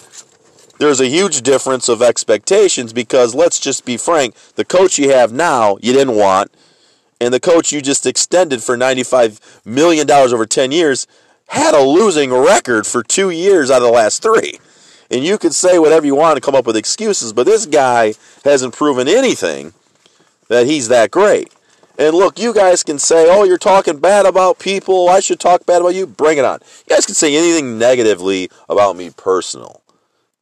there's 0.79 1.01
a 1.01 1.09
huge 1.09 1.41
difference 1.41 1.89
of 1.89 2.03
expectations 2.03 2.93
because 2.93 3.35
let's 3.35 3.59
just 3.59 3.87
be 3.87 3.97
frank, 3.97 4.35
the 4.57 4.65
coach 4.65 4.99
you 4.99 5.11
have 5.11 5.33
now, 5.33 5.79
you 5.81 5.93
didn't 5.93 6.17
want 6.17 6.51
and 7.21 7.33
the 7.33 7.41
coach 7.41 7.73
you 7.73 7.81
just 7.81 8.07
extended 8.07 8.63
for 8.63 8.77
$95 8.77 9.65
million 9.65 10.11
over 10.11 10.45
10 10.45 10.73
years 10.73 11.07
had 11.49 11.75
a 11.75 11.83
losing 11.83 12.33
record 12.33 12.87
for 12.87 13.03
two 13.03 13.31
years 13.31 13.71
out 13.71 13.79
of 13.79 13.85
the 13.85 13.93
last 13.93 14.23
three. 14.23 14.59
And 15.11 15.25
you 15.25 15.39
could 15.39 15.55
say 15.55 15.79
whatever 15.79 16.07
you 16.07 16.15
want 16.15 16.37
to 16.37 16.41
come 16.41 16.55
up 16.55 16.67
with 16.67 16.77
excuses, 16.77 17.33
but 17.33 17.47
this 17.47 17.67
guy 17.67 18.15
hasn't 18.45 18.75
proven 18.75 19.09
anything 19.09 19.73
that 20.49 20.67
he's 20.67 20.89
that 20.89 21.11
great. 21.11 21.53
And 21.99 22.17
look, 22.17 22.39
you 22.39 22.53
guys 22.53 22.83
can 22.83 22.99
say, 22.99 23.29
oh, 23.31 23.45
you're 23.45 23.59
talking 23.59 23.99
bad 23.99 24.27
about 24.27 24.59
people. 24.59 25.09
I 25.09 25.21
should 25.21 25.39
talk 25.39 25.65
bad 25.65 25.81
about 25.81 25.95
you. 25.95 26.07
Bring 26.07 26.39
it 26.39 26.45
on. 26.45 26.59
You 26.87 26.95
guys 26.95 27.07
can 27.07 27.15
say 27.15 27.37
anything 27.37 27.79
negatively 27.79 28.51
about 28.69 28.97
me 28.97 29.11
personal 29.11 29.83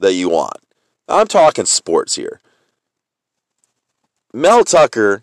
that 0.00 0.14
you 0.14 0.30
want. 0.30 0.56
I'm 1.08 1.26
talking 1.26 1.66
sports 1.66 2.14
here. 2.14 2.40
Mel 4.32 4.64
Tucker 4.64 5.22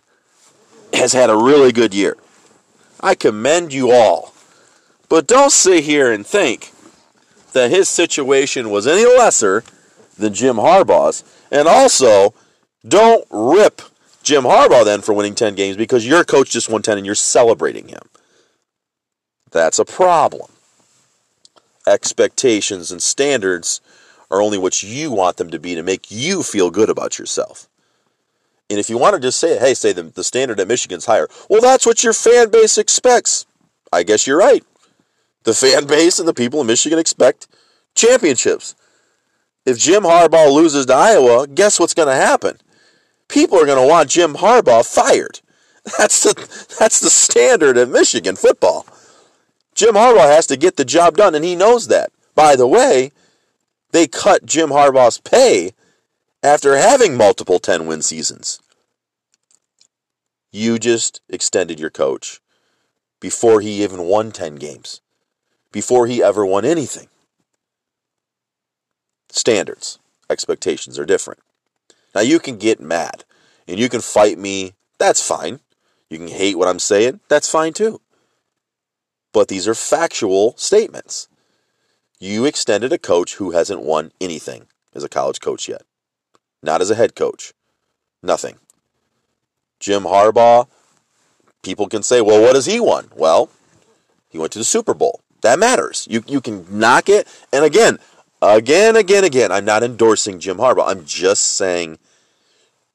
has 0.93 1.13
had 1.13 1.31
a 1.31 1.37
really 1.37 1.71
good 1.71 1.95
year. 1.95 2.15
I 2.99 3.15
commend 3.15 3.73
you 3.73 3.91
all. 3.91 4.33
But 5.07 5.25
don't 5.25 5.51
sit 5.51 5.83
here 5.83 6.11
and 6.11 6.25
think 6.25 6.71
that 7.53 7.71
his 7.71 7.89
situation 7.89 8.69
was 8.69 8.85
any 8.85 9.05
lesser 9.05 9.63
than 10.17 10.35
Jim 10.35 10.57
Harbaugh's. 10.57 11.23
And 11.49 11.67
also, 11.67 12.35
don't 12.87 13.25
rip 13.31 13.81
Jim 14.29 14.43
Harbaugh 14.43 14.85
then 14.85 15.01
for 15.01 15.13
winning 15.13 15.33
10 15.33 15.55
games 15.55 15.75
because 15.75 16.05
your 16.05 16.23
coach 16.23 16.51
just 16.51 16.69
won 16.69 16.83
10 16.83 16.97
and 16.97 17.05
you're 17.05 17.15
celebrating 17.15 17.87
him. 17.87 18.03
That's 19.49 19.79
a 19.79 19.85
problem. 19.85 20.51
Expectations 21.87 22.91
and 22.91 23.01
standards 23.01 23.81
are 24.29 24.39
only 24.39 24.59
what 24.59 24.83
you 24.83 25.09
want 25.09 25.37
them 25.37 25.49
to 25.49 25.57
be 25.57 25.73
to 25.73 25.81
make 25.81 26.11
you 26.11 26.43
feel 26.43 26.69
good 26.69 26.91
about 26.91 27.17
yourself. 27.17 27.67
And 28.69 28.77
if 28.77 28.87
you 28.87 28.99
want 28.99 29.15
to 29.15 29.19
just 29.19 29.39
say, 29.39 29.57
hey, 29.57 29.73
say 29.73 29.93
the, 29.93 30.03
the 30.03 30.23
standard 30.23 30.59
at 30.59 30.67
Michigan's 30.67 31.07
higher, 31.07 31.27
well, 31.49 31.61
that's 31.61 31.87
what 31.87 32.03
your 32.03 32.13
fan 32.13 32.51
base 32.51 32.77
expects. 32.77 33.47
I 33.91 34.03
guess 34.03 34.27
you're 34.27 34.37
right. 34.37 34.63
The 35.43 35.55
fan 35.55 35.87
base 35.87 36.19
and 36.19 36.27
the 36.27 36.35
people 36.35 36.61
in 36.61 36.67
Michigan 36.67 36.99
expect 36.99 37.47
championships. 37.95 38.75
If 39.65 39.79
Jim 39.79 40.03
Harbaugh 40.03 40.53
loses 40.53 40.85
to 40.85 40.93
Iowa, 40.93 41.47
guess 41.47 41.79
what's 41.79 41.95
going 41.95 42.09
to 42.09 42.13
happen? 42.13 42.59
People 43.29 43.61
are 43.61 43.65
going 43.65 43.81
to 43.81 43.87
want 43.87 44.09
Jim 44.09 44.33
Harbaugh 44.33 44.85
fired. 44.85 45.39
That's 45.97 46.23
the 46.23 46.33
that's 46.77 46.99
the 46.99 47.09
standard 47.09 47.77
of 47.77 47.89
Michigan 47.89 48.35
football. 48.35 48.85
Jim 49.73 49.95
Harbaugh 49.95 50.27
has 50.27 50.45
to 50.47 50.57
get 50.57 50.75
the 50.75 50.85
job 50.85 51.15
done, 51.15 51.33
and 51.33 51.43
he 51.43 51.55
knows 51.55 51.87
that. 51.87 52.11
By 52.35 52.55
the 52.57 52.67
way, 52.67 53.11
they 53.91 54.05
cut 54.05 54.45
Jim 54.45 54.69
Harbaugh's 54.69 55.19
pay 55.19 55.71
after 56.43 56.75
having 56.75 57.15
multiple 57.17 57.59
10 57.59 57.87
win 57.87 58.01
seasons. 58.01 58.59
You 60.51 60.79
just 60.79 61.21
extended 61.29 61.79
your 61.79 61.89
coach 61.89 62.39
before 63.19 63.61
he 63.61 63.83
even 63.83 64.03
won 64.03 64.31
10 64.31 64.55
games, 64.55 65.01
before 65.71 66.07
he 66.07 66.21
ever 66.21 66.45
won 66.45 66.65
anything. 66.65 67.07
Standards, 69.29 69.97
expectations 70.29 70.99
are 70.99 71.05
different. 71.05 71.39
Now, 72.13 72.21
you 72.21 72.39
can 72.39 72.57
get 72.57 72.79
mad 72.79 73.23
and 73.67 73.79
you 73.79 73.89
can 73.89 74.01
fight 74.01 74.37
me. 74.37 74.73
That's 74.97 75.25
fine. 75.25 75.59
You 76.09 76.17
can 76.17 76.27
hate 76.27 76.57
what 76.57 76.67
I'm 76.67 76.79
saying. 76.79 77.19
That's 77.29 77.49
fine 77.49 77.73
too. 77.73 78.01
But 79.31 79.47
these 79.47 79.67
are 79.67 79.75
factual 79.75 80.55
statements. 80.57 81.27
You 82.19 82.45
extended 82.45 82.91
a 82.91 82.97
coach 82.97 83.35
who 83.35 83.51
hasn't 83.51 83.81
won 83.81 84.11
anything 84.19 84.67
as 84.93 85.03
a 85.03 85.09
college 85.09 85.39
coach 85.39 85.69
yet 85.69 85.83
not 86.61 86.81
as 86.81 86.89
a 86.89 86.95
head 86.95 87.15
coach. 87.15 87.53
Nothing. 88.21 88.57
Jim 89.79 90.03
Harbaugh, 90.03 90.67
people 91.63 91.87
can 91.87 92.03
say, 92.03 92.21
well, 92.21 92.41
what 92.41 92.55
has 92.55 92.65
he 92.65 92.79
won? 92.79 93.09
Well, 93.15 93.49
he 94.29 94.37
went 94.37 94.51
to 94.53 94.59
the 94.59 94.65
Super 94.65 94.93
Bowl. 94.93 95.21
That 95.41 95.59
matters. 95.59 96.05
You, 96.09 96.23
you 96.27 96.41
can 96.41 96.65
knock 96.69 97.07
it. 97.07 97.27
And 97.53 97.63
again, 97.63 97.99
again, 98.41 98.95
again, 98.95 99.23
again, 99.23 99.51
I'm 99.51 99.65
not 99.65 99.83
endorsing 99.83 100.39
Jim 100.39 100.57
Harbaugh. 100.57 100.87
I'm 100.87 101.05
just 101.05 101.43
saying 101.43 101.99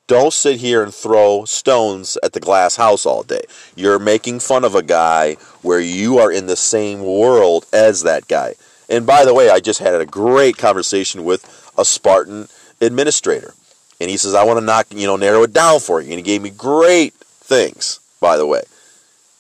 don't 0.07 0.35
sit 0.35 0.61
here 0.61 0.83
and 0.83 0.93
throw 0.93 1.47
stones 1.47 2.19
at 2.23 2.35
the 2.35 2.41
glass 2.41 2.77
house 2.77 3.07
all 3.07 3.23
day. 3.23 3.43
You're 3.75 3.99
making 3.99 4.41
fun 4.41 4.65
of 4.65 4.75
a 4.75 4.83
guy 4.83 5.35
where 5.63 5.81
you 5.81 6.19
are 6.19 6.31
in 6.31 6.47
the 6.47 6.57
same 6.57 7.03
world 7.03 7.65
as 7.73 8.03
that 8.03 8.29
guy. 8.29 8.55
And 8.91 9.07
by 9.07 9.25
the 9.25 9.33
way, 9.33 9.49
I 9.49 9.61
just 9.61 9.81
had 9.81 9.95
a 9.95 10.05
great 10.05 10.59
conversation 10.59 11.25
with 11.25 11.73
a 11.79 11.87
Spartan 11.87 12.49
administrator. 12.83 13.55
And 13.99 14.11
he 14.11 14.19
says, 14.19 14.35
I 14.35 14.45
want 14.45 14.59
to 14.59 14.65
knock, 14.65 14.89
you 14.91 15.07
know, 15.07 15.17
narrow 15.17 15.43
it 15.45 15.55
down 15.55 15.81
for 15.81 16.03
you. 16.03 16.09
And 16.11 16.19
he 16.19 16.23
gave 16.23 16.43
me 16.43 16.51
great 16.51 17.15
things, 17.15 18.01
by 18.21 18.37
the 18.37 18.47
way, 18.47 18.63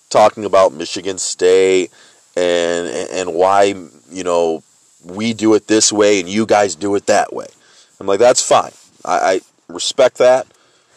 talking 0.09 0.47
about 0.47 0.73
Michigan 0.73 1.19
State 1.19 1.91
and 2.37 2.89
and 2.89 3.35
why, 3.35 3.75
you 4.11 4.25
know, 4.25 4.63
we 5.05 5.33
do 5.33 5.55
it 5.55 5.67
this 5.67 5.93
way 5.93 6.21
and 6.21 6.29
you 6.29 6.47
guys 6.47 6.75
do 6.75 6.95
it 6.95 7.07
that 7.07 7.33
way. 7.33 7.47
I'm 8.01 8.07
like, 8.07 8.19
that's 8.19 8.47
fine. 8.47 8.73
I, 9.05 9.35
I 9.35 9.41
respect 9.69 10.19
that. 10.19 10.47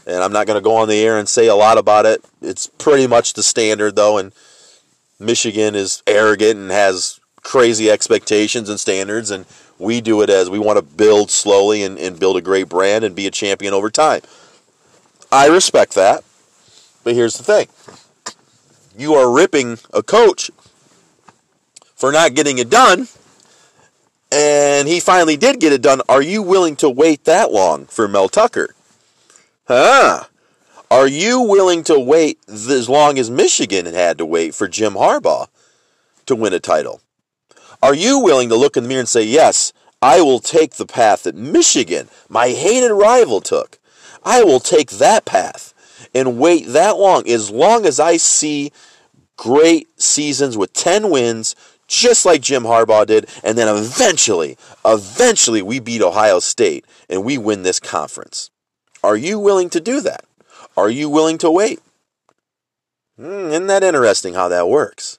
And 0.05 0.23
I'm 0.23 0.31
not 0.31 0.47
going 0.47 0.57
to 0.57 0.63
go 0.63 0.77
on 0.77 0.87
the 0.87 0.99
air 0.99 1.17
and 1.17 1.27
say 1.27 1.47
a 1.47 1.55
lot 1.55 1.77
about 1.77 2.05
it. 2.05 2.23
It's 2.41 2.67
pretty 2.67 3.07
much 3.07 3.33
the 3.33 3.43
standard, 3.43 3.97
though. 3.97 4.17
And 4.17 4.31
Michigan 5.19 5.75
is 5.75 6.01
arrogant 6.07 6.57
and 6.57 6.71
has 6.71 7.19
crazy 7.41 7.91
expectations 7.91 8.69
and 8.69 8.79
standards. 8.79 9.31
And 9.31 9.45
we 9.77 9.99
do 9.99 10.21
it 10.21 10.29
as 10.29 10.49
we 10.49 10.59
want 10.59 10.77
to 10.77 10.81
build 10.81 11.29
slowly 11.29 11.83
and, 11.83 11.99
and 11.99 12.17
build 12.17 12.37
a 12.37 12.41
great 12.41 12.69
brand 12.69 13.03
and 13.03 13.15
be 13.15 13.27
a 13.27 13.31
champion 13.31 13.73
over 13.73 13.89
time. 13.89 14.21
I 15.29 15.47
respect 15.47 15.93
that. 15.95 16.23
But 17.03 17.15
here's 17.15 17.37
the 17.37 17.43
thing 17.43 17.67
you 18.97 19.13
are 19.13 19.31
ripping 19.31 19.77
a 19.93 20.01
coach 20.03 20.49
for 21.95 22.11
not 22.11 22.33
getting 22.33 22.57
it 22.59 22.69
done, 22.69 23.07
and 24.37 24.87
he 24.87 24.99
finally 24.99 25.35
did 25.35 25.59
get 25.59 25.73
it 25.73 25.81
done. 25.81 26.01
Are 26.07 26.21
you 26.21 26.43
willing 26.43 26.75
to 26.77 26.89
wait 26.89 27.23
that 27.23 27.51
long 27.51 27.85
for 27.85 28.07
Mel 28.07 28.29
Tucker? 28.29 28.75
Huh? 29.67 30.25
Are 30.91 31.07
you 31.07 31.41
willing 31.41 31.83
to 31.85 31.99
wait 31.99 32.37
as 32.47 32.87
long 32.87 33.17
as 33.17 33.31
Michigan 33.31 33.87
had 33.87 34.19
to 34.19 34.25
wait 34.25 34.53
for 34.53 34.67
Jim 34.67 34.93
Harbaugh 34.93 35.47
to 36.27 36.35
win 36.35 36.53
a 36.53 36.59
title? 36.59 37.01
Are 37.81 37.95
you 37.95 38.19
willing 38.19 38.49
to 38.49 38.55
look 38.55 38.77
in 38.77 38.83
the 38.83 38.89
mirror 38.89 38.99
and 38.99 39.09
say, 39.09 39.23
yes, 39.23 39.73
I 40.03 40.21
will 40.21 40.39
take 40.39 40.75
the 40.75 40.85
path 40.85 41.23
that 41.23 41.35
Michigan, 41.35 42.07
my 42.29 42.49
hated 42.49 42.93
rival, 42.93 43.41
took? 43.41 43.79
I 44.23 44.43
will 44.43 44.59
take 44.59 44.91
that 44.91 45.25
path 45.25 45.73
and 46.13 46.37
wait 46.37 46.67
that 46.67 46.97
long, 46.97 47.27
as 47.27 47.49
long 47.49 47.87
as 47.87 47.99
I 47.99 48.17
see 48.17 48.71
great 49.35 49.87
seasons 49.99 50.57
with 50.57 50.73
10 50.73 51.09
wins, 51.09 51.55
just 51.87 52.25
like 52.25 52.41
Jim 52.41 52.63
Harbaugh 52.63 53.05
did, 53.05 53.29
and 53.43 53.57
then 53.57 53.73
eventually, 53.73 54.57
eventually 54.85 55.61
we 55.61 55.79
beat 55.79 56.01
Ohio 56.01 56.39
State 56.39 56.85
and 57.09 57.23
we 57.23 57.37
win 57.37 57.63
this 57.63 57.79
conference. 57.79 58.49
Are 59.03 59.17
you 59.17 59.39
willing 59.39 59.69
to 59.71 59.79
do 59.79 60.01
that? 60.01 60.25
Are 60.75 60.89
you 60.89 61.09
willing 61.09 61.37
to 61.39 61.49
wait? 61.51 61.79
Hmm, 63.17 63.49
isn't 63.49 63.67
that 63.67 63.83
interesting 63.83 64.33
how 64.33 64.47
that 64.49 64.69
works? 64.69 65.17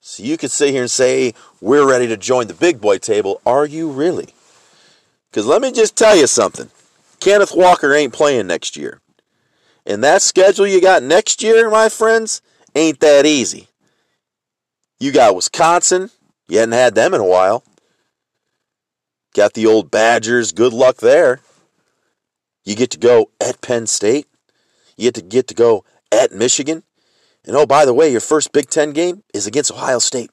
So 0.00 0.22
you 0.22 0.36
could 0.36 0.52
sit 0.52 0.70
here 0.70 0.82
and 0.82 0.90
say, 0.90 1.34
We're 1.60 1.86
ready 1.86 2.06
to 2.06 2.16
join 2.16 2.46
the 2.46 2.54
big 2.54 2.80
boy 2.80 2.98
table. 2.98 3.40
Are 3.44 3.66
you 3.66 3.90
really? 3.90 4.28
Because 5.30 5.46
let 5.46 5.60
me 5.60 5.72
just 5.72 5.96
tell 5.96 6.16
you 6.16 6.26
something 6.26 6.70
Kenneth 7.20 7.52
Walker 7.54 7.92
ain't 7.92 8.12
playing 8.12 8.46
next 8.46 8.76
year. 8.76 9.00
And 9.84 10.02
that 10.02 10.22
schedule 10.22 10.66
you 10.66 10.80
got 10.80 11.02
next 11.02 11.42
year, 11.42 11.68
my 11.70 11.88
friends, 11.88 12.40
ain't 12.74 13.00
that 13.00 13.26
easy. 13.26 13.68
You 14.98 15.12
got 15.12 15.36
Wisconsin. 15.36 16.10
You 16.48 16.58
hadn't 16.58 16.72
had 16.72 16.94
them 16.94 17.14
in 17.14 17.20
a 17.20 17.26
while. 17.26 17.64
Got 19.34 19.54
the 19.54 19.66
old 19.66 19.90
Badgers. 19.90 20.52
Good 20.52 20.72
luck 20.72 20.98
there. 20.98 21.40
You 22.64 22.74
get 22.74 22.90
to 22.92 22.98
go 22.98 23.30
at 23.40 23.60
Penn 23.60 23.86
State. 23.86 24.26
You 24.96 25.04
get 25.04 25.14
to 25.14 25.22
get 25.22 25.46
to 25.48 25.54
go 25.54 25.84
at 26.10 26.32
Michigan. 26.32 26.82
And 27.44 27.54
oh, 27.54 27.66
by 27.66 27.84
the 27.84 27.94
way, 27.94 28.10
your 28.10 28.20
first 28.20 28.52
Big 28.52 28.70
Ten 28.70 28.92
game 28.92 29.22
is 29.32 29.46
against 29.46 29.70
Ohio 29.70 29.98
State. 29.98 30.30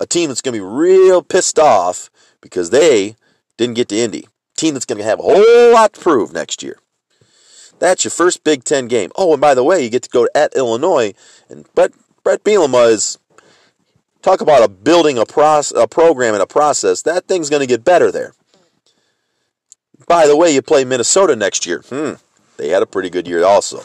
A 0.00 0.06
team 0.06 0.28
that's 0.28 0.40
going 0.40 0.54
to 0.54 0.58
be 0.58 0.66
real 0.66 1.22
pissed 1.22 1.58
off 1.58 2.10
because 2.40 2.70
they 2.70 3.14
didn't 3.56 3.76
get 3.76 3.88
to 3.90 3.96
Indy. 3.96 4.26
A 4.56 4.60
team 4.60 4.74
that's 4.74 4.86
going 4.86 4.98
to 4.98 5.04
have 5.04 5.20
a 5.20 5.22
whole 5.22 5.72
lot 5.72 5.92
to 5.92 6.00
prove 6.00 6.32
next 6.32 6.62
year. 6.62 6.78
That's 7.78 8.04
your 8.04 8.10
first 8.10 8.42
Big 8.42 8.64
Ten 8.64 8.88
game. 8.88 9.12
Oh, 9.16 9.32
and 9.32 9.40
by 9.40 9.54
the 9.54 9.64
way, 9.64 9.82
you 9.82 9.90
get 9.90 10.02
to 10.04 10.10
go 10.10 10.26
at 10.34 10.56
Illinois. 10.56 11.14
And 11.48 11.72
Brett, 11.74 11.92
Bret 12.24 12.42
Bielema 12.42 12.90
is, 12.90 13.18
talk 14.22 14.40
about 14.40 14.62
a 14.62 14.68
building 14.68 15.18
a, 15.18 15.24
proce- 15.24 15.76
a 15.80 15.86
program 15.86 16.34
and 16.34 16.42
a 16.42 16.46
process. 16.46 17.02
That 17.02 17.26
thing's 17.26 17.50
going 17.50 17.60
to 17.60 17.66
get 17.66 17.84
better 17.84 18.10
there. 18.10 18.34
By 20.06 20.26
the 20.26 20.36
way, 20.36 20.54
you 20.54 20.62
play 20.62 20.84
Minnesota 20.84 21.36
next 21.36 21.66
year. 21.66 21.82
Hmm, 21.88 22.14
they 22.56 22.68
had 22.68 22.82
a 22.82 22.86
pretty 22.86 23.10
good 23.10 23.28
year 23.28 23.44
also. 23.44 23.84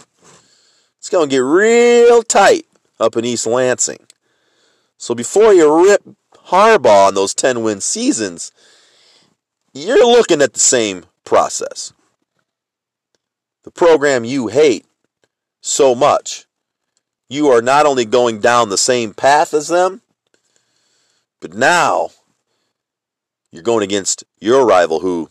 It's 0.98 1.10
going 1.10 1.30
to 1.30 1.36
get 1.36 1.40
real 1.40 2.24
tight 2.24 2.66
up 3.00 3.16
in 3.16 3.26
East 3.26 3.46
Lansing. 3.48 4.06
So 4.98 5.14
before 5.14 5.54
you 5.54 5.88
rip 5.88 6.04
Harbaugh 6.48 7.08
on 7.08 7.14
those 7.14 7.34
10 7.34 7.62
win 7.62 7.82
seasons, 7.82 8.52
you're 9.74 10.06
looking 10.06 10.42
at 10.42 10.54
the 10.54 10.60
same 10.60 11.06
process. 11.24 11.94
The 13.64 13.72
program 13.72 14.24
you 14.24 14.48
hate 14.48 14.86
so 15.62 15.94
much, 15.94 16.46
you 17.30 17.48
are 17.50 17.62
not 17.62 17.86
only 17.86 18.06
going 18.06 18.40
down 18.40 18.70
the 18.70 18.78
same 18.78 19.14
path 19.14 19.54
as 19.54 19.68
them, 19.68 20.02
but 21.40 21.54
now 21.54 22.10
you're 23.52 23.64
going 23.64 23.84
against 23.84 24.24
your 24.40 24.66
rival 24.66 25.00
who 25.00 25.30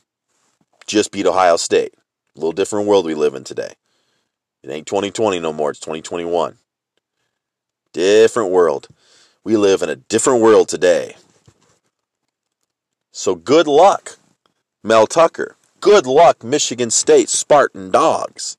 just 0.87 1.13
beat 1.13 1.27
Ohio 1.27 1.57
State. 1.57 1.95
A 2.35 2.39
little 2.39 2.53
different 2.53 2.87
world 2.87 3.07
we 3.07 3.15
live 3.15 3.35
in 3.35 3.45
today. 3.45 3.75
It 4.63 4.71
ain't 4.71 4.87
2020 4.87 5.39
no 5.41 5.53
more. 5.53 5.71
It's 5.71 5.81
2021. 5.81 6.59
Different 7.93 8.51
world. 8.51 8.89
We 9.45 9.57
live 9.57 9.83
in 9.83 9.89
a 9.89 9.97
different 9.97 10.43
world 10.43 10.69
today. 10.69 11.17
So 13.13 13.35
good 13.35 13.67
luck, 13.67 14.19
Mel 14.83 15.07
Tucker. 15.07 15.57
Good 15.81 16.07
luck, 16.07 16.43
Michigan 16.43 16.91
State 16.91 17.29
Spartan 17.29 17.91
Dogs. 17.91 18.57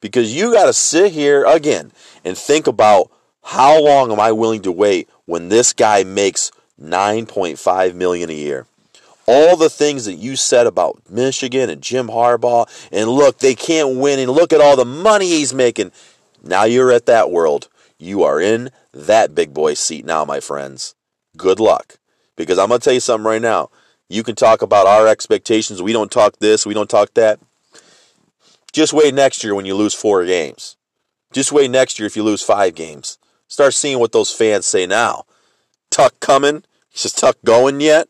Because 0.00 0.34
you 0.34 0.52
got 0.52 0.66
to 0.66 0.72
sit 0.72 1.12
here 1.12 1.44
again 1.44 1.92
and 2.24 2.36
think 2.36 2.66
about 2.66 3.10
how 3.42 3.80
long 3.80 4.10
am 4.10 4.18
I 4.18 4.32
willing 4.32 4.62
to 4.62 4.72
wait 4.72 5.08
when 5.26 5.48
this 5.48 5.72
guy 5.72 6.04
makes 6.04 6.50
9.5 6.80 7.94
million 7.94 8.30
a 8.30 8.34
year? 8.34 8.66
All 9.26 9.56
the 9.56 9.70
things 9.70 10.04
that 10.04 10.14
you 10.14 10.36
said 10.36 10.66
about 10.66 11.00
Michigan 11.08 11.70
and 11.70 11.80
Jim 11.80 12.08
Harbaugh 12.08 12.68
and 12.92 13.08
look, 13.08 13.38
they 13.38 13.54
can't 13.54 13.96
win 13.96 14.18
and 14.18 14.30
look 14.30 14.52
at 14.52 14.60
all 14.60 14.76
the 14.76 14.84
money 14.84 15.28
he's 15.28 15.54
making. 15.54 15.92
Now 16.42 16.64
you're 16.64 16.92
at 16.92 17.06
that 17.06 17.30
world. 17.30 17.68
You 17.98 18.22
are 18.22 18.40
in 18.40 18.70
that 18.92 19.34
big 19.34 19.54
boy 19.54 19.74
seat 19.74 20.04
now, 20.04 20.24
my 20.24 20.40
friends. 20.40 20.94
Good 21.36 21.58
luck. 21.58 21.96
Because 22.36 22.58
I'm 22.58 22.68
going 22.68 22.80
to 22.80 22.84
tell 22.84 22.92
you 22.92 23.00
something 23.00 23.26
right 23.26 23.40
now. 23.40 23.70
You 24.08 24.22
can 24.22 24.34
talk 24.34 24.60
about 24.60 24.86
our 24.86 25.08
expectations. 25.08 25.80
We 25.80 25.92
don't 25.92 26.10
talk 26.10 26.38
this, 26.38 26.66
we 26.66 26.74
don't 26.74 26.90
talk 26.90 27.14
that. 27.14 27.40
Just 28.72 28.92
wait 28.92 29.14
next 29.14 29.42
year 29.44 29.54
when 29.54 29.66
you 29.66 29.74
lose 29.74 29.94
four 29.94 30.24
games. 30.24 30.76
Just 31.32 31.52
wait 31.52 31.70
next 31.70 31.98
year 31.98 32.06
if 32.06 32.16
you 32.16 32.22
lose 32.22 32.42
five 32.42 32.74
games. 32.74 33.18
Start 33.54 33.72
seeing 33.72 34.00
what 34.00 34.10
those 34.10 34.32
fans 34.32 34.66
say 34.66 34.84
now. 34.84 35.26
Tuck 35.88 36.18
coming? 36.18 36.64
Is 36.92 37.12
Tuck 37.12 37.38
going 37.44 37.80
yet? 37.80 38.08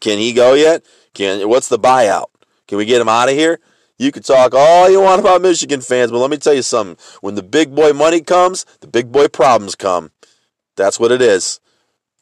Can 0.00 0.18
he 0.18 0.32
go 0.32 0.54
yet? 0.54 0.84
Can 1.14 1.48
what's 1.48 1.68
the 1.68 1.78
buyout? 1.78 2.26
Can 2.66 2.76
we 2.76 2.86
get 2.86 3.00
him 3.00 3.08
out 3.08 3.28
of 3.28 3.36
here? 3.36 3.60
You 3.98 4.10
can 4.10 4.24
talk 4.24 4.52
all 4.52 4.90
you 4.90 5.00
want 5.00 5.20
about 5.20 5.42
Michigan 5.42 5.80
fans, 5.80 6.10
but 6.10 6.18
let 6.18 6.28
me 6.28 6.38
tell 6.38 6.54
you 6.54 6.62
something. 6.62 6.96
When 7.20 7.36
the 7.36 7.42
big 7.44 7.72
boy 7.72 7.92
money 7.92 8.20
comes, 8.20 8.66
the 8.80 8.88
big 8.88 9.12
boy 9.12 9.28
problems 9.28 9.76
come. 9.76 10.10
That's 10.74 10.98
what 10.98 11.12
it 11.12 11.22
is. 11.22 11.60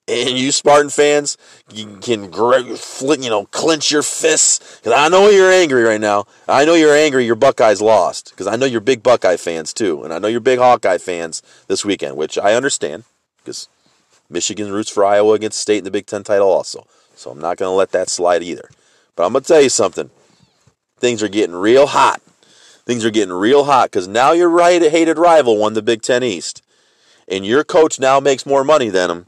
And 0.08 0.38
you 0.38 0.52
Spartan 0.52 0.88
fans, 0.88 1.36
you 1.70 1.98
can 2.00 2.32
you 2.32 3.30
know 3.30 3.44
clench 3.50 3.90
your 3.90 4.02
fists 4.02 4.78
because 4.78 4.92
I 4.92 5.08
know 5.08 5.28
you're 5.28 5.52
angry 5.52 5.82
right 5.82 6.00
now. 6.00 6.24
I 6.48 6.64
know 6.64 6.74
you're 6.74 6.96
angry. 6.96 7.26
Your 7.26 7.36
Buckeyes 7.36 7.82
lost 7.82 8.30
because 8.30 8.46
I 8.46 8.56
know 8.56 8.64
you're 8.64 8.80
big 8.80 9.02
Buckeye 9.02 9.36
fans 9.36 9.74
too, 9.74 10.02
and 10.02 10.12
I 10.14 10.18
know 10.18 10.28
you're 10.28 10.40
big 10.40 10.60
Hawkeye 10.60 10.96
fans 10.96 11.42
this 11.66 11.84
weekend, 11.84 12.16
which 12.16 12.38
I 12.38 12.54
understand 12.54 13.04
because 13.38 13.68
Michigan 14.30 14.72
roots 14.72 14.90
for 14.90 15.04
Iowa 15.04 15.34
against 15.34 15.60
State 15.60 15.78
in 15.78 15.84
the 15.84 15.90
Big 15.90 16.06
Ten 16.06 16.22
title 16.22 16.48
also. 16.48 16.86
So 17.14 17.30
I'm 17.30 17.40
not 17.40 17.56
going 17.56 17.70
to 17.70 17.74
let 17.76 17.92
that 17.92 18.08
slide 18.08 18.42
either. 18.42 18.68
But 19.16 19.26
I'm 19.26 19.32
going 19.32 19.42
to 19.42 19.48
tell 19.48 19.60
you 19.60 19.68
something. 19.68 20.10
Things 20.98 21.22
are 21.22 21.28
getting 21.28 21.54
real 21.56 21.88
hot. 21.88 22.22
Things 22.86 23.04
are 23.04 23.10
getting 23.10 23.34
real 23.34 23.64
hot 23.64 23.90
because 23.90 24.08
now 24.08 24.32
your 24.32 24.48
right 24.48 24.80
hated 24.80 25.18
rival 25.18 25.58
won 25.58 25.74
the 25.74 25.82
Big 25.82 26.02
Ten 26.02 26.22
East. 26.22 26.62
And 27.26 27.44
your 27.44 27.64
coach 27.64 28.00
now 28.00 28.20
makes 28.20 28.46
more 28.46 28.64
money 28.64 28.88
than 28.88 29.10
him. 29.10 29.26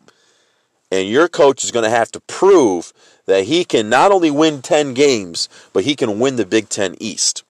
And 0.90 1.08
your 1.08 1.28
coach 1.28 1.62
is 1.64 1.70
going 1.70 1.84
to 1.84 1.90
have 1.90 2.10
to 2.12 2.20
prove 2.20 2.92
that 3.26 3.44
he 3.44 3.64
can 3.64 3.88
not 3.88 4.10
only 4.10 4.30
win 4.30 4.60
10 4.60 4.94
games, 4.94 5.48
but 5.72 5.84
he 5.84 5.94
can 5.94 6.18
win 6.18 6.36
the 6.36 6.44
Big 6.44 6.68
Ten 6.68 6.96
East. 6.98 7.44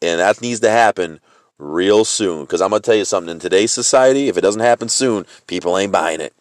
And 0.00 0.20
that 0.20 0.40
needs 0.40 0.60
to 0.60 0.70
happen 0.70 1.20
real 1.58 2.04
soon. 2.04 2.42
Because 2.42 2.60
I'm 2.60 2.70
going 2.70 2.80
to 2.80 2.86
tell 2.86 2.96
you 2.96 3.04
something 3.04 3.32
in 3.32 3.40
today's 3.40 3.72
society, 3.72 4.28
if 4.28 4.36
it 4.36 4.42
doesn't 4.42 4.62
happen 4.62 4.88
soon, 4.88 5.26
people 5.46 5.76
ain't 5.76 5.92
buying 5.92 6.20
it 6.20 6.32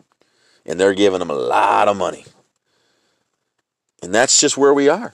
and 0.65 0.79
they're 0.79 0.93
giving 0.93 1.19
them 1.19 1.31
a 1.31 1.35
lot 1.35 1.87
of 1.87 1.97
money. 1.97 2.25
And 4.03 4.13
that's 4.13 4.39
just 4.39 4.55
where 4.55 4.73
we 4.73 4.87
are. 4.87 5.13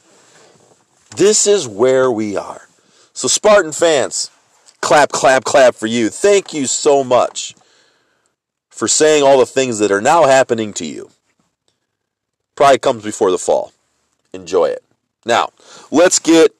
This 1.15 1.47
is 1.47 1.67
where 1.67 2.11
we 2.11 2.35
are. 2.35 2.67
So, 3.13 3.29
Spartan 3.29 3.71
fans, 3.71 4.29
clap, 4.81 5.09
clap, 5.09 5.45
clap 5.45 5.73
for 5.73 5.87
you. 5.87 6.09
Thank 6.09 6.53
you 6.53 6.65
so 6.67 7.03
much 7.03 7.55
for 8.75 8.89
saying 8.89 9.23
all 9.23 9.39
the 9.39 9.45
things 9.45 9.79
that 9.79 9.89
are 9.89 10.01
now 10.01 10.25
happening 10.25 10.73
to 10.73 10.85
you. 10.85 11.09
Pride 12.55 12.81
comes 12.81 13.05
before 13.05 13.31
the 13.31 13.37
fall. 13.37 13.71
Enjoy 14.33 14.65
it. 14.65 14.83
Now, 15.25 15.49
let's 15.91 16.19
get 16.19 16.53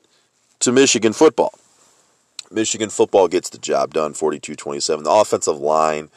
to 0.62 0.71
Michigan 0.71 1.12
football. 1.12 1.54
Michigan 2.49 2.89
football 2.89 3.28
gets 3.28 3.49
the 3.49 3.58
job 3.58 3.93
done 3.93 4.13
42 4.13 4.56
27. 4.56 5.04
The 5.04 5.12
offensive 5.12 5.58
line 5.58 6.10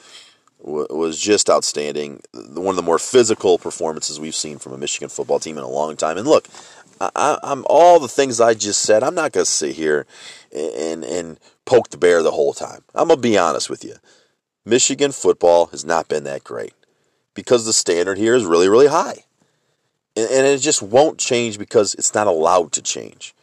was 0.60 1.20
just 1.20 1.50
outstanding. 1.50 2.20
One 2.32 2.68
of 2.68 2.76
the 2.76 2.82
more 2.82 3.00
physical 3.00 3.58
performances 3.58 4.20
we've 4.20 4.36
seen 4.36 4.58
from 4.58 4.74
a 4.74 4.78
Michigan 4.78 5.08
football 5.08 5.40
team 5.40 5.58
in 5.58 5.64
a 5.64 5.68
long 5.68 5.96
time. 5.96 6.16
And 6.16 6.28
look, 6.28 6.46
I, 7.00 7.38
am 7.42 7.64
all 7.68 7.98
the 7.98 8.06
things 8.06 8.40
I 8.40 8.54
just 8.54 8.82
said. 8.82 9.02
I'm 9.02 9.16
not 9.16 9.32
going 9.32 9.44
to 9.44 9.50
sit 9.50 9.74
here 9.74 10.06
and 10.54 11.02
and 11.02 11.40
poke 11.64 11.90
the 11.90 11.98
bear 11.98 12.22
the 12.22 12.30
whole 12.30 12.52
time. 12.52 12.84
I'm 12.94 13.08
gonna 13.08 13.20
be 13.20 13.36
honest 13.36 13.68
with 13.68 13.84
you. 13.84 13.96
Michigan 14.68 15.12
football 15.12 15.66
has 15.66 15.84
not 15.84 16.08
been 16.08 16.24
that 16.24 16.44
great 16.44 16.74
because 17.32 17.64
the 17.64 17.72
standard 17.72 18.18
here 18.18 18.34
is 18.34 18.44
really 18.44 18.68
really 18.68 18.88
high, 18.88 19.24
and, 20.14 20.28
and 20.30 20.46
it 20.46 20.58
just 20.58 20.82
won't 20.82 21.18
change 21.18 21.58
because 21.58 21.94
it's 21.94 22.14
not 22.14 22.26
allowed 22.26 22.70
to 22.72 22.82
change. 22.82 23.34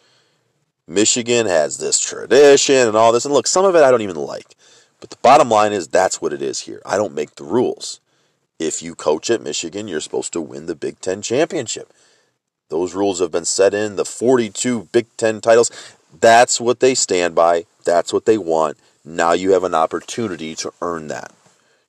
Michigan 0.87 1.47
has 1.47 1.79
this 1.79 1.99
tradition 1.99 2.87
and 2.87 2.95
all 2.95 3.11
this, 3.11 3.25
and 3.25 3.33
look, 3.33 3.47
some 3.47 3.65
of 3.65 3.75
it 3.75 3.83
I 3.83 3.89
don't 3.89 4.03
even 4.03 4.15
like. 4.15 4.55
But 4.99 5.09
the 5.09 5.17
bottom 5.17 5.49
line 5.49 5.73
is 5.73 5.87
that's 5.87 6.21
what 6.21 6.31
it 6.31 6.43
is 6.43 6.61
here. 6.61 6.81
I 6.85 6.95
don't 6.95 7.15
make 7.15 7.35
the 7.35 7.43
rules. 7.43 7.99
If 8.59 8.83
you 8.83 8.93
coach 8.93 9.29
at 9.31 9.41
Michigan, 9.41 9.87
you're 9.87 10.01
supposed 10.01 10.31
to 10.33 10.41
win 10.41 10.67
the 10.67 10.75
Big 10.75 10.99
Ten 10.99 11.23
championship. 11.23 11.91
Those 12.69 12.93
rules 12.93 13.19
have 13.19 13.31
been 13.31 13.45
set 13.45 13.73
in 13.73 13.95
the 13.95 14.05
42 14.05 14.89
Big 14.91 15.07
Ten 15.17 15.41
titles. 15.41 15.71
That's 16.21 16.61
what 16.61 16.81
they 16.81 16.93
stand 16.93 17.33
by. 17.33 17.65
That's 17.83 18.13
what 18.13 18.25
they 18.25 18.37
want. 18.37 18.77
Now 19.05 19.33
you 19.33 19.51
have 19.51 19.63
an 19.63 19.75
opportunity 19.75 20.55
to 20.55 20.73
earn 20.81 21.07
that, 21.07 21.31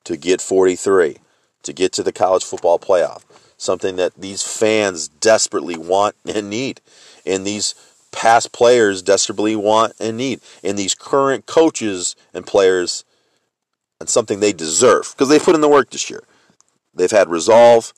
to 0.04 0.16
get 0.16 0.42
43, 0.42 1.16
to 1.62 1.72
get 1.72 1.92
to 1.94 2.02
the 2.02 2.12
college 2.12 2.44
football 2.44 2.78
playoff, 2.78 3.22
something 3.56 3.96
that 3.96 4.12
these 4.16 4.42
fans 4.42 5.08
desperately 5.08 5.76
want 5.76 6.14
and 6.26 6.50
need. 6.50 6.82
And 7.24 7.46
these 7.46 7.74
past 8.12 8.52
players 8.52 9.02
desperately 9.02 9.56
want 9.56 9.94
and 9.98 10.16
need, 10.16 10.40
and 10.62 10.78
these 10.78 10.94
current 10.94 11.46
coaches 11.46 12.16
and 12.34 12.46
players, 12.46 13.04
and 13.98 14.08
something 14.08 14.40
they 14.40 14.52
deserve 14.52 15.12
because 15.12 15.30
they 15.30 15.38
put 15.38 15.54
in 15.54 15.62
the 15.62 15.68
work 15.68 15.90
this 15.90 16.10
year. 16.10 16.22
They've 16.94 17.10
had 17.10 17.28
resolve, 17.28 17.92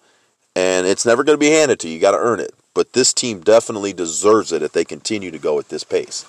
and 0.55 0.87
it's 0.87 1.07
never 1.07 1.25
going 1.25 1.35
to 1.35 1.41
be 1.41 1.51
handed 1.51 1.81
to 1.81 1.89
you. 1.89 1.95
You 1.95 2.01
got 2.01 2.13
to 2.13 2.19
earn 2.19 2.41
it. 2.41 2.53
But 2.75 2.93
this 2.93 3.13
team 3.13 3.41
definitely 3.41 3.93
deserves 3.93 4.53
it 4.53 4.63
if 4.63 4.73
they 4.73 4.85
continue 4.85 5.33
to 5.33 5.39
go 5.39 5.59
at 5.59 5.69
this 5.69 5.83
pace. 5.83 6.25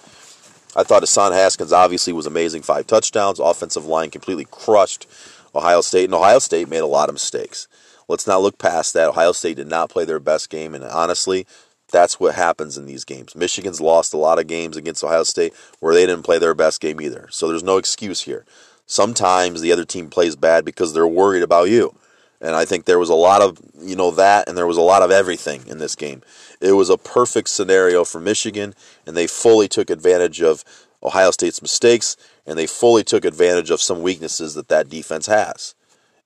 I 0.75 0.84
thought 0.84 1.01
Hassan 1.01 1.32
Haskins 1.32 1.73
obviously 1.73 2.13
was 2.13 2.25
amazing. 2.25 2.62
Five 2.62 2.88
touchdowns, 2.88 3.39
offensive 3.39 3.86
line 3.86 4.12
completely 4.12 4.45
crushed 4.45 5.08
Ohio 5.55 5.82
State, 5.82 6.05
and 6.05 6.13
Ohio 6.13 6.39
State 6.39 6.69
made 6.69 6.79
a 6.79 6.86
lot 6.86 7.10
of 7.10 7.15
mistakes. 7.15 7.67
Let's 8.08 8.27
not 8.27 8.41
look 8.41 8.58
past 8.58 8.93
that. 8.93 9.10
Ohio 9.10 9.32
State 9.32 9.58
did 9.58 9.67
not 9.67 9.89
play 9.89 10.05
their 10.05 10.19
best 10.19 10.49
game, 10.49 10.75
and 10.75 10.84
honestly, 10.84 11.45
that's 11.91 12.19
what 12.19 12.36
happens 12.36 12.77
in 12.77 12.86
these 12.86 13.03
games. 13.03 13.36
Michigan's 13.36 13.82
lost 13.82 14.13
a 14.13 14.17
lot 14.17 14.39
of 14.39 14.47
games 14.47 14.77
against 14.77 15.03
Ohio 15.03 15.23
State 15.23 15.53
where 15.79 15.93
they 15.93 16.05
didn't 16.05 16.23
play 16.23 16.38
their 16.38 16.53
best 16.53 16.82
game 16.82 17.01
either. 17.01 17.27
So 17.32 17.47
there's 17.47 17.63
no 17.63 17.77
excuse 17.77 18.21
here. 18.21 18.45
Sometimes 18.86 19.62
the 19.62 19.71
other 19.71 19.86
team 19.86 20.10
plays 20.10 20.36
bad 20.36 20.65
because 20.65 20.93
they're 20.93 21.08
worried 21.08 21.43
about 21.43 21.69
you. 21.69 21.95
And 22.41 22.56
I 22.56 22.65
think 22.65 22.86
there 22.86 22.99
was 22.99 23.10
a 23.10 23.15
lot 23.15 23.41
of, 23.41 23.60
you 23.80 23.95
know, 23.95 24.12
that 24.12 24.47
and 24.47 24.58
there 24.58 24.67
was 24.67 24.78
a 24.78 24.82
lot 24.82 25.02
of 25.02 25.12
everything 25.12 25.63
in 25.67 25.78
this 25.78 25.95
game. 25.95 26.21
It 26.62 26.73
was 26.73 26.89
a 26.89 26.97
perfect 26.97 27.49
scenario 27.49 28.06
for 28.06 28.21
Michigan 28.21 28.73
and 29.06 29.15
they 29.15 29.28
fully 29.28 29.67
took 29.67 29.89
advantage 29.89 30.41
of 30.41 30.63
Ohio 31.04 31.32
State's 31.32 31.62
mistakes 31.62 32.15
and 32.45 32.58
they 32.58 32.67
fully 32.67 33.04
took 33.04 33.25
advantage 33.25 33.69
of 33.69 33.82
some 33.82 34.02
weaknesses 34.02 34.54
that 34.56 34.69
that 34.69 34.89
defense 34.89 35.28
has. 35.28 35.75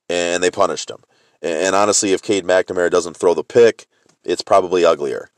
And 0.07 0.43
they 0.43 0.51
punished 0.51 0.89
them. 0.89 1.03
And 1.41 1.75
honestly, 1.75 2.13
if 2.13 2.21
Cade 2.21 2.45
McNamara 2.45 2.89
doesn't 2.89 3.17
throw 3.17 3.33
the 3.33 3.43
pick, 3.43 3.87
it's 4.23 4.41
probably 4.41 4.85
uglier. 4.85 5.29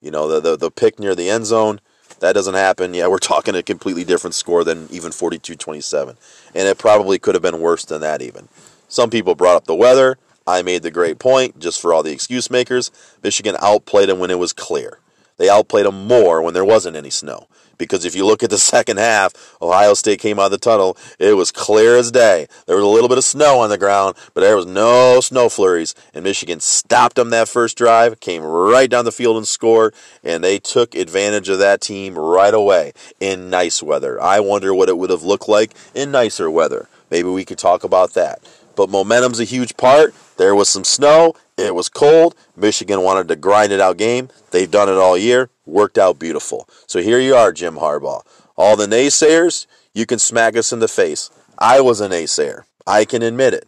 You 0.00 0.10
know, 0.10 0.28
the, 0.28 0.40
the, 0.40 0.56
the 0.56 0.70
pick 0.70 0.98
near 0.98 1.14
the 1.14 1.28
end 1.28 1.46
zone, 1.46 1.80
that 2.20 2.34
doesn't 2.34 2.54
happen. 2.54 2.94
Yeah, 2.94 3.08
we're 3.08 3.18
talking 3.18 3.54
a 3.54 3.62
completely 3.62 4.04
different 4.04 4.34
score 4.34 4.64
than 4.64 4.88
even 4.90 5.12
42 5.12 5.56
27. 5.56 6.16
And 6.54 6.68
it 6.68 6.78
probably 6.78 7.18
could 7.18 7.34
have 7.34 7.42
been 7.42 7.60
worse 7.60 7.84
than 7.84 8.00
that, 8.02 8.22
even. 8.22 8.48
Some 8.88 9.10
people 9.10 9.34
brought 9.34 9.56
up 9.56 9.66
the 9.66 9.74
weather. 9.74 10.18
I 10.46 10.62
made 10.62 10.82
the 10.82 10.90
great 10.90 11.18
point, 11.18 11.58
just 11.58 11.80
for 11.80 11.92
all 11.92 12.02
the 12.02 12.12
excuse 12.12 12.50
makers. 12.50 12.90
Michigan 13.22 13.56
outplayed 13.60 14.08
them 14.08 14.18
when 14.18 14.30
it 14.30 14.38
was 14.38 14.52
clear. 14.52 14.98
They 15.36 15.48
outplayed 15.48 15.86
them 15.86 16.06
more 16.06 16.42
when 16.42 16.54
there 16.54 16.64
wasn't 16.64 16.96
any 16.96 17.10
snow 17.10 17.48
because 17.78 18.04
if 18.04 18.14
you 18.14 18.26
look 18.26 18.42
at 18.42 18.50
the 18.50 18.58
second 18.74 18.98
half, 18.98 19.56
Ohio 19.62 19.94
State 19.94 20.20
came 20.20 20.38
out 20.38 20.46
of 20.46 20.50
the 20.50 20.58
tunnel. 20.58 20.96
It 21.18 21.36
was 21.36 21.50
clear 21.50 21.96
as 21.96 22.10
day. 22.10 22.48
There 22.66 22.76
was 22.76 22.84
a 22.84 22.88
little 22.88 23.08
bit 23.08 23.18
of 23.18 23.24
snow 23.24 23.60
on 23.60 23.70
the 23.70 23.78
ground, 23.78 24.16
but 24.34 24.42
there 24.42 24.56
was 24.56 24.66
no 24.66 25.20
snow 25.20 25.48
flurries. 25.48 25.94
And 26.12 26.24
Michigan 26.24 26.60
stopped 26.60 27.16
them 27.16 27.30
that 27.30 27.48
first 27.48 27.78
drive, 27.78 28.20
came 28.20 28.42
right 28.42 28.90
down 28.90 29.04
the 29.04 29.12
field 29.12 29.36
and 29.36 29.46
scored, 29.46 29.94
and 30.22 30.44
they 30.44 30.58
took 30.58 30.94
advantage 30.94 31.48
of 31.48 31.58
that 31.60 31.80
team 31.80 32.18
right 32.18 32.54
away 32.54 32.92
in 33.20 33.48
nice 33.48 33.82
weather. 33.82 34.20
I 34.20 34.40
wonder 34.40 34.74
what 34.74 34.88
it 34.88 34.98
would 34.98 35.10
have 35.10 35.22
looked 35.22 35.48
like 35.48 35.72
in 35.94 36.10
nicer 36.10 36.50
weather. 36.50 36.88
Maybe 37.10 37.28
we 37.28 37.44
could 37.44 37.58
talk 37.58 37.84
about 37.84 38.12
that. 38.14 38.40
But 38.78 38.90
momentum's 38.90 39.40
a 39.40 39.44
huge 39.44 39.76
part. 39.76 40.14
There 40.36 40.54
was 40.54 40.68
some 40.68 40.84
snow. 40.84 41.34
It 41.56 41.74
was 41.74 41.88
cold. 41.88 42.36
Michigan 42.56 43.02
wanted 43.02 43.26
to 43.26 43.34
grind 43.34 43.72
it 43.72 43.80
out 43.80 43.96
game. 43.96 44.28
They've 44.52 44.70
done 44.70 44.88
it 44.88 44.94
all 44.94 45.18
year. 45.18 45.50
Worked 45.66 45.98
out 45.98 46.20
beautiful. 46.20 46.68
So 46.86 47.00
here 47.00 47.18
you 47.18 47.34
are, 47.34 47.50
Jim 47.50 47.74
Harbaugh. 47.74 48.22
All 48.56 48.76
the 48.76 48.86
naysayers, 48.86 49.66
you 49.94 50.06
can 50.06 50.20
smack 50.20 50.56
us 50.56 50.72
in 50.72 50.78
the 50.78 50.86
face. 50.86 51.28
I 51.58 51.80
was 51.80 52.00
a 52.00 52.08
naysayer. 52.08 52.66
I 52.86 53.04
can 53.04 53.22
admit 53.22 53.52
it. 53.52 53.66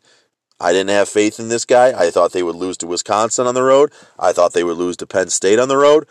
I 0.61 0.73
didn't 0.73 0.91
have 0.91 1.09
faith 1.09 1.41
in 1.41 1.49
this 1.49 1.65
guy. 1.65 1.89
I 1.89 2.13
thought 2.13 2.31
they 2.31 2.45
would 2.45 2.55
lose 2.55 2.77
to 2.77 2.87
Wisconsin 2.87 3.49
on 3.49 3.57
the 3.57 3.65
road. 3.65 3.91
I 4.17 4.33
thought 4.33 4.53
they 4.53 4.63
would 4.63 4.79
lose 4.79 4.97
to 4.99 5.09
Penn 5.09 5.29
State 5.31 5.59
on 5.59 5.67
the 5.67 5.77
road. 5.77 6.07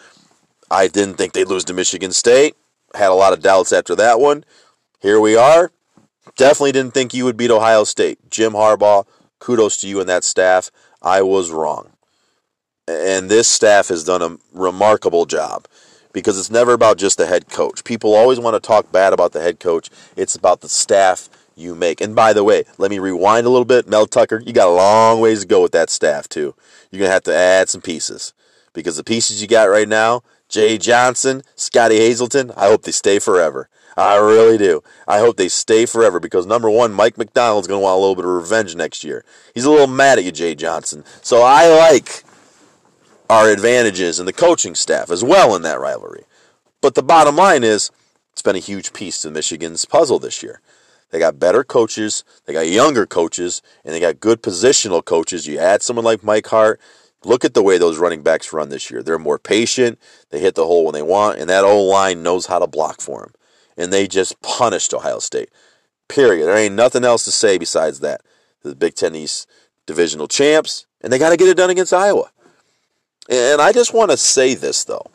I 0.70 0.90
didn't 0.90 1.14
think 1.14 1.32
they'd 1.32 1.48
lose 1.48 1.64
to 1.66 1.74
Michigan 1.74 2.12
State. 2.12 2.58
Had 2.94 3.12
a 3.12 3.14
lot 3.14 3.32
of 3.32 3.42
doubts 3.42 3.72
after 3.72 3.96
that 3.96 4.20
one. 4.20 4.44
Here 5.00 5.22
we 5.22 5.38
are. 5.38 5.72
Definitely 6.38 6.72
didn't 6.72 6.94
think 6.94 7.14
you 7.14 7.26
would 7.26 7.38
beat 7.38 7.52
Ohio 7.52 7.84
State. 7.84 8.30
Jim 8.30 8.54
Harbaugh, 8.54 9.06
kudos 9.40 9.78
to 9.78 9.88
you 9.88 10.00
and 10.00 10.10
that 10.10 10.24
staff. 10.24 10.72
I 11.02 11.22
was 11.22 11.52
wrong. 11.52 11.92
And 12.88 13.30
this 13.30 13.48
staff 13.48 13.90
has 13.90 14.04
done 14.04 14.22
a 14.22 14.38
remarkable 14.52 15.26
job 15.26 15.68
because 16.12 16.40
it's 16.40 16.50
never 16.50 16.74
about 16.74 16.98
just 16.98 17.18
the 17.18 17.28
head 17.28 17.50
coach. 17.50 17.84
People 17.84 18.16
always 18.16 18.40
want 18.40 18.56
to 18.56 18.68
talk 18.68 18.92
bad 18.92 19.14
about 19.14 19.32
the 19.32 19.42
head 19.42 19.60
coach. 19.60 19.90
It's 20.16 20.36
about 20.36 20.62
the 20.62 20.70
staff 20.70 21.30
you 21.56 21.76
make. 21.76 22.02
And 22.02 22.16
by 22.16 22.34
the 22.34 22.44
way, 22.44 22.64
let 22.78 22.90
me 22.90 23.00
rewind 23.00 23.46
a 23.46 23.50
little 23.50 23.66
bit. 23.66 23.88
Mel 23.88 24.08
Tucker, 24.08 24.42
you 24.46 24.54
got 24.54 24.70
a 24.70 24.72
long 24.72 25.20
ways 25.20 25.42
to 25.42 25.48
go 25.48 25.62
with 25.62 25.72
that 25.74 25.90
staff, 25.90 26.28
too. 26.28 26.56
You're 26.90 27.00
going 27.00 27.10
to 27.10 27.14
have 27.14 27.24
to 27.24 27.36
add 27.36 27.70
some 27.70 27.82
pieces 27.82 28.34
because 28.74 28.98
the 28.98 29.04
pieces 29.04 29.42
you 29.42 29.48
got 29.48 29.70
right 29.70 29.88
now, 29.88 30.24
Jay 30.48 30.78
Johnson, 30.78 31.44
Scottie 31.56 31.98
Hazelton, 31.98 32.52
I 32.58 32.68
hope 32.68 32.84
they 32.84 32.92
stay 32.92 33.20
forever. 33.20 33.70
I 34.00 34.16
really 34.18 34.58
do. 34.58 34.82
I 35.08 35.20
hope 35.20 35.36
they 35.36 35.50
stay 35.50 35.86
forever 35.86 36.20
because 36.20 36.46
number 36.46 36.70
one, 36.70 36.94
Mike 36.94 37.18
Macdonald's 37.18 37.68
going 37.68 37.80
to 37.80 37.84
want 37.84 37.98
a 37.98 38.00
little 38.00 38.16
bit 38.16 38.26
of 38.26 38.32
revenge 38.32 38.76
next 38.76 39.04
year. 39.04 39.26
He's 39.54 39.66
a 39.66 39.70
little 39.70 39.88
mad 39.88 40.18
at 40.18 40.24
you, 40.24 40.32
Jay 40.32 40.56
Johnson. 40.56 41.04
So 41.22 41.42
I 41.42 41.68
like 41.68 42.24
our 43.30 43.50
advantages 43.50 44.18
and 44.18 44.28
the 44.28 44.34
coaching 44.34 44.74
staff 44.74 45.12
as 45.12 45.24
well 45.24 45.54
in 45.56 45.64
that 45.64 45.80
rivalry. 45.80 46.24
But 46.82 46.96
the 46.96 47.04
bottom 47.04 47.36
line 47.36 47.64
is, 47.64 47.92
it's 48.32 48.42
been 48.42 48.56
a 48.56 48.60
huge 48.60 48.94
piece 48.94 49.22
to 49.22 49.32
Michigan's 49.32 49.84
puzzle 49.84 50.18
this 50.18 50.42
year. 50.42 50.62
They 51.12 51.20
got 51.20 51.40
better 51.40 51.66
coaches, 51.66 52.24
they 52.46 52.54
got 52.54 52.70
younger 52.70 53.06
coaches, 53.06 53.62
and 53.84 53.94
they 53.94 54.00
got 54.00 54.22
good 54.22 54.42
positional 54.42 55.04
coaches. 55.04 55.46
You 55.46 55.60
add 55.60 55.82
someone 55.82 56.06
like 56.06 56.24
Mike 56.24 56.48
Hart. 56.48 56.80
Look 57.26 57.44
at 57.44 57.54
the 57.54 57.64
way 57.64 57.78
those 57.78 57.98
running 57.98 58.22
backs 58.22 58.54
run 58.54 58.70
this 58.70 58.90
year. 58.90 59.04
They're 59.04 59.20
more 59.20 59.40
patient. 59.40 60.00
They 60.30 60.40
hit 60.40 60.56
the 60.56 60.66
hole 60.66 60.86
when 60.86 60.94
they 60.94 61.02
want, 61.02 61.40
and 61.40 61.50
that 61.50 61.66
old 61.66 61.90
line 61.92 62.24
knows 62.24 62.46
how 62.46 62.60
to 62.60 62.68
block 62.68 63.02
for 63.02 63.24
them. 63.24 63.34
And 63.80 63.92
they 63.92 64.08
just 64.08 64.40
punished 64.42 64.94
Ohio 64.94 65.18
State. 65.20 65.50
Period. 66.10 66.46
There 66.46 66.58
ain't 66.58 66.76
nothing 66.76 67.06
else 67.06 67.24
to 67.24 67.32
say 67.32 67.58
besides 67.58 68.02
that. 68.02 68.22
The 68.62 68.76
Big 68.76 68.94
Ten 68.94 69.16
East 69.16 69.48
divisional 69.86 70.28
champs, 70.28 70.86
and 71.02 71.12
they 71.12 71.18
got 71.18 71.30
to 71.30 71.38
get 71.38 71.48
it 71.48 71.58
done 71.58 71.72
against 71.72 71.94
Iowa. 71.94 72.30
And 73.30 73.62
I 73.62 73.72
just 73.72 73.94
want 73.94 74.12
to 74.12 74.18
say 74.18 74.54
this, 74.54 74.84
though. 74.84 75.06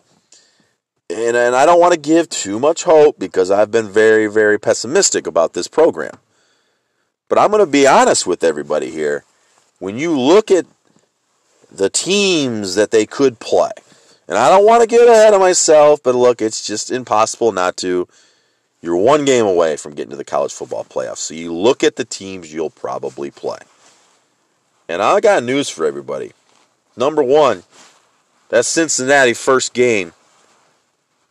And, 1.10 1.36
and 1.36 1.54
I 1.54 1.66
don't 1.66 1.78
want 1.78 1.92
to 1.92 2.00
give 2.00 2.28
too 2.28 2.58
much 2.58 2.84
hope 2.84 3.18
because 3.18 3.50
I've 3.50 3.70
been 3.70 3.88
very, 3.88 4.26
very 4.26 4.58
pessimistic 4.58 5.26
about 5.26 5.52
this 5.52 5.68
program. 5.68 6.16
But 7.28 7.38
I'm 7.38 7.50
going 7.50 7.64
to 7.64 7.70
be 7.70 7.86
honest 7.86 8.26
with 8.26 8.42
everybody 8.42 8.90
here. 8.90 9.24
When 9.78 9.98
you 9.98 10.18
look 10.18 10.50
at 10.50 10.66
the 11.70 11.90
teams 11.90 12.76
that 12.76 12.90
they 12.90 13.04
could 13.04 13.38
play, 13.40 13.70
and 14.26 14.38
I 14.38 14.48
don't 14.48 14.64
want 14.64 14.80
to 14.80 14.88
get 14.88 15.06
ahead 15.06 15.34
of 15.34 15.40
myself, 15.40 16.02
but 16.02 16.14
look, 16.14 16.40
it's 16.40 16.66
just 16.66 16.90
impossible 16.90 17.52
not 17.52 17.76
to. 17.78 18.08
You're 18.84 18.96
one 18.96 19.24
game 19.24 19.46
away 19.46 19.76
from 19.76 19.94
getting 19.94 20.10
to 20.10 20.16
the 20.16 20.24
college 20.24 20.52
football 20.52 20.84
playoffs. 20.84 21.16
So 21.16 21.32
you 21.32 21.54
look 21.54 21.82
at 21.82 21.96
the 21.96 22.04
teams 22.04 22.52
you'll 22.52 22.68
probably 22.68 23.30
play. 23.30 23.60
And 24.90 25.00
I 25.00 25.20
got 25.20 25.42
news 25.42 25.70
for 25.70 25.86
everybody. 25.86 26.32
Number 26.94 27.22
one, 27.22 27.62
that 28.50 28.66
Cincinnati 28.66 29.32
first 29.32 29.72
game 29.72 30.12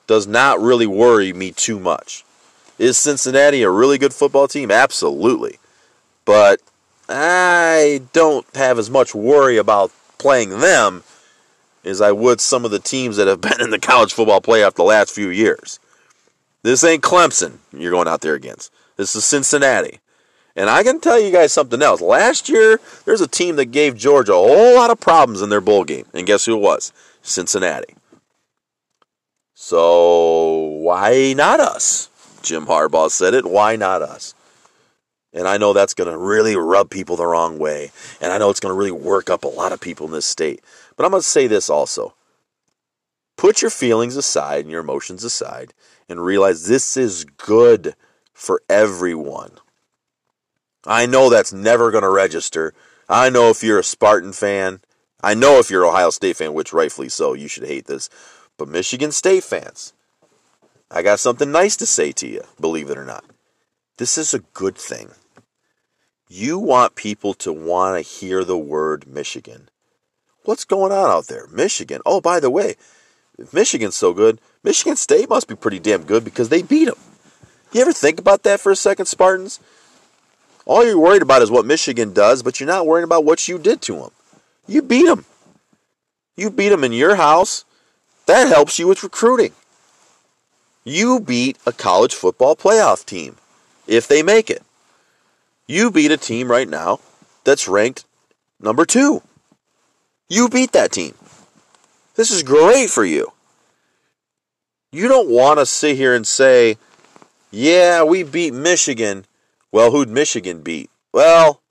does 0.08 0.26
not 0.26 0.60
really 0.60 0.88
worry 0.88 1.32
me 1.32 1.52
too 1.52 1.80
much. 1.80 2.26
Is 2.80 2.98
Cincinnati 2.98 3.62
a 3.62 3.70
really 3.70 4.00
good 4.00 4.16
football 4.16 4.48
team? 4.48 4.72
Absolutely. 4.72 5.60
But 6.26 6.60
I 7.08 8.02
don't 8.14 8.48
have 8.56 8.80
as 8.80 8.90
much 8.90 9.14
worry 9.14 9.58
about 9.58 9.92
playing 10.18 10.50
them 10.60 11.04
as 11.86 12.02
I 12.02 12.14
would 12.14 12.42
some 12.42 12.66
of 12.66 12.72
the 12.72 12.80
teams 12.80 13.18
that 13.18 13.28
have 13.28 13.42
been 13.42 13.62
in 13.62 13.70
the 13.70 13.78
college 13.78 14.12
football 14.12 14.42
playoff 14.42 14.74
the 14.74 14.84
last 14.84 15.14
few 15.14 15.30
years. 15.30 15.80
This 16.64 16.84
ain't 16.84 17.04
Clemson 17.04 17.58
you're 17.74 17.92
going 17.92 18.08
out 18.08 18.22
there 18.22 18.36
against. 18.36 18.72
This 18.96 19.16
is 19.16 19.26
Cincinnati. 19.26 20.00
And 20.56 20.70
I 20.70 20.84
can 20.84 21.00
tell 21.00 21.20
you 21.20 21.32
guys 21.32 21.52
something 21.52 21.82
else. 21.82 22.00
Last 22.00 22.48
year, 22.48 22.80
there's 23.06 23.22
a 23.22 23.28
team 23.28 23.56
that 23.56 23.66
gave 23.66 23.98
Georgia 23.98 24.34
a 24.34 24.36
whole 24.36 24.76
lot 24.76 24.92
of 24.92 25.00
problems 25.00 25.42
in 25.42 25.50
their 25.50 25.62
bowl 25.62 25.84
game. 25.84 26.06
And 26.14 26.28
guess 26.28 26.46
who 26.46 26.56
it 26.56 26.62
was? 26.62 26.94
Cincinnati. 27.22 27.96
So 29.54 30.52
why 30.82 31.34
not 31.36 31.60
us? 31.60 32.10
Jim 32.44 32.68
Harbaugh 32.68 33.10
said 33.10 33.34
it. 33.34 33.46
Why 33.46 33.76
not 33.76 34.02
us? 34.02 34.36
And 35.34 35.48
I 35.48 35.58
know 35.58 35.74
that's 35.74 35.96
going 35.96 36.12
to 36.12 36.18
really 36.18 36.56
rub 36.56 36.92
people 36.92 37.16
the 37.16 37.26
wrong 37.26 37.58
way. 37.58 37.92
And 38.22 38.32
I 38.32 38.38
know 38.38 38.52
it's 38.52 38.60
going 38.60 38.74
to 38.74 38.78
really 38.78 38.92
work 38.92 39.30
up 39.30 39.44
a 39.44 39.48
lot 39.48 39.72
of 39.72 39.82
people 39.82 40.06
in 40.06 40.12
this 40.12 40.26
state. 40.26 40.62
But 40.96 41.06
I'm 41.06 41.12
going 41.12 41.24
to 41.24 41.28
say 41.28 41.48
this 41.48 41.70
also. 41.70 42.14
Put 43.38 43.62
your 43.62 43.72
feelings 43.72 44.16
aside 44.16 44.62
and 44.62 44.72
your 44.72 44.82
emotions 44.82 45.24
aside 45.24 45.74
and 46.08 46.24
realize 46.24 46.68
this 46.68 46.96
is 46.96 47.26
good 47.26 47.96
for 48.34 48.62
everyone. 48.70 49.52
I 50.86 51.06
know 51.06 51.30
that's 51.30 51.54
never 51.54 51.92
going 51.92 52.04
to 52.04 52.10
register. 52.10 52.74
I 53.08 53.30
know 53.30 53.50
if 53.50 53.64
you're 53.64 53.80
a 53.80 53.84
Spartan 53.84 54.34
fan, 54.34 54.82
I 55.22 55.34
know 55.34 55.60
if 55.60 55.70
you're 55.70 55.84
an 55.84 55.90
Ohio 55.90 56.10
State 56.10 56.38
fan, 56.38 56.54
which 56.54 56.74
rightfully 56.74 57.10
so, 57.10 57.34
you 57.34 57.48
should 57.48 57.66
hate 57.66 57.86
this. 57.86 58.10
But 58.58 58.68
Michigan 58.68 59.12
State 59.12 59.44
fans, 59.44 59.94
I 60.92 61.02
got 61.02 61.20
something 61.20 61.52
nice 61.52 61.76
to 61.78 61.86
say 61.86 62.12
to 62.14 62.28
you, 62.28 62.42
believe 62.60 62.90
it 62.90 62.98
or 62.98 63.06
not. 63.06 63.24
This 63.98 64.18
is 64.18 64.34
a 64.34 64.40
good 64.40 64.78
thing. 64.78 65.12
You 66.28 66.60
want 66.60 66.96
people 66.96 67.34
to 67.36 67.54
want 67.54 67.96
to 67.96 68.02
hear 68.02 68.44
the 68.44 68.58
word 68.58 69.08
Michigan. 69.08 69.70
What's 70.44 70.66
going 70.66 70.92
on 70.92 71.10
out 71.10 71.28
there? 71.28 71.48
Michigan. 71.48 72.02
Oh, 72.06 72.20
by 72.20 72.40
the 72.40 72.50
way, 72.50 72.76
if 73.38 73.54
Michigan's 73.54 73.96
so 73.96 74.14
good, 74.14 74.40
Michigan 74.64 74.96
State 74.96 75.30
must 75.30 75.48
be 75.48 75.56
pretty 75.56 75.80
damn 75.80 76.04
good 76.04 76.24
because 76.24 76.50
they 76.50 76.62
beat 76.62 76.86
them. 76.86 76.98
You 77.72 77.82
ever 77.82 77.94
think 77.94 78.20
about 78.20 78.44
that 78.44 78.60
for 78.60 78.72
a 78.72 78.76
second, 78.76 79.08
Spartans? 79.08 79.60
All 80.66 80.86
you're 80.86 81.00
worried 81.00 81.22
about 81.22 81.42
is 81.42 81.52
what 81.52 81.66
Michigan 81.66 82.14
does, 82.14 82.44
but 82.44 82.60
you're 82.60 82.68
not 82.68 82.86
worrying 82.86 83.04
about 83.04 83.26
what 83.26 83.48
you 83.48 83.58
did 83.58 83.82
to 83.84 83.96
them. 83.96 84.12
You 84.68 84.82
beat 84.82 85.06
them. 85.06 85.26
You 86.38 86.50
beat 86.50 86.70
them 86.70 86.84
in 86.84 86.94
your 86.94 87.16
house. 87.16 87.66
That 88.28 88.48
helps 88.48 88.80
you 88.80 88.88
with 88.88 89.04
recruiting. 89.04 89.52
You 90.84 91.20
beat 91.20 91.58
a 91.66 91.72
college 91.72 92.14
football 92.14 92.56
playoff 92.56 93.06
team 93.06 93.38
if 93.88 94.08
they 94.08 94.24
make 94.24 94.50
it. 94.50 94.62
You 95.68 95.92
beat 95.92 96.12
a 96.12 96.18
team 96.18 96.50
right 96.50 96.68
now 96.68 97.00
that's 97.44 97.68
ranked 97.68 98.06
number 98.60 98.86
two. 98.86 99.22
You 100.30 100.50
beat 100.50 100.72
that 100.72 100.92
team. 100.92 101.16
This 102.16 102.30
is 102.30 102.44
great 102.44 102.90
for 102.90 103.04
you. 103.04 103.32
You 104.92 105.08
don't 105.08 105.30
want 105.30 105.60
to 105.60 105.66
sit 105.66 105.98
here 105.98 106.14
and 106.14 106.28
say, 106.28 106.78
yeah, 107.50 108.04
we 108.04 108.22
beat 108.24 108.54
Michigan. 108.54 109.26
Well, 109.72 109.92
who'd 109.92 110.10
Michigan 110.10 110.62
beat? 110.62 110.92
Well, 111.12 111.62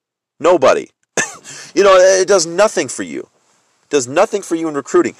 nobody. 0.40 0.90
you 1.74 1.85
know, 1.85 1.96
it 1.96 2.26
does 2.26 2.46
nothing 2.46 2.88
for 2.88 3.05
you. 3.05 3.20
It 3.20 3.90
does 3.90 4.09
nothing 4.09 4.42
for 4.42 4.57
you 4.57 4.68
in 4.68 4.74
recruiting. 4.74 5.14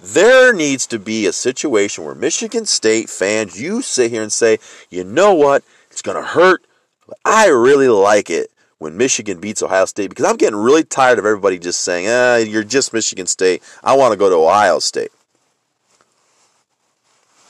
There 0.00 0.52
needs 0.52 0.86
to 0.86 1.00
be 1.00 1.26
a 1.26 1.32
situation 1.32 2.04
where 2.04 2.14
Michigan 2.14 2.64
State 2.64 3.10
fans, 3.10 3.60
you 3.60 3.82
sit 3.82 4.12
here 4.12 4.22
and 4.22 4.32
say, 4.32 4.58
you 4.90 5.02
know 5.02 5.34
what? 5.34 5.64
It's 5.90 6.02
going 6.02 6.16
to 6.16 6.28
hurt, 6.28 6.64
but 7.06 7.18
I 7.24 7.48
really 7.48 7.88
like 7.88 8.30
it 8.30 8.52
when 8.78 8.96
Michigan 8.96 9.40
beats 9.40 9.62
Ohio 9.62 9.84
State 9.84 10.08
because 10.08 10.24
I'm 10.24 10.36
getting 10.36 10.58
really 10.58 10.84
tired 10.84 11.18
of 11.18 11.26
everybody 11.26 11.58
just 11.58 11.80
saying, 11.80 12.06
ah, 12.08 12.36
you're 12.36 12.64
just 12.64 12.92
Michigan 12.92 13.26
State. 13.26 13.62
I 13.82 13.96
want 13.96 14.12
to 14.12 14.18
go 14.18 14.28
to 14.28 14.36
Ohio 14.36 14.78
State. 14.78 15.10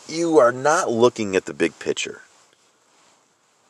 You 0.08 0.38
are 0.38 0.52
not 0.52 0.90
looking 0.90 1.36
at 1.36 1.44
the 1.44 1.52
big 1.52 1.78
picture. 1.78 2.22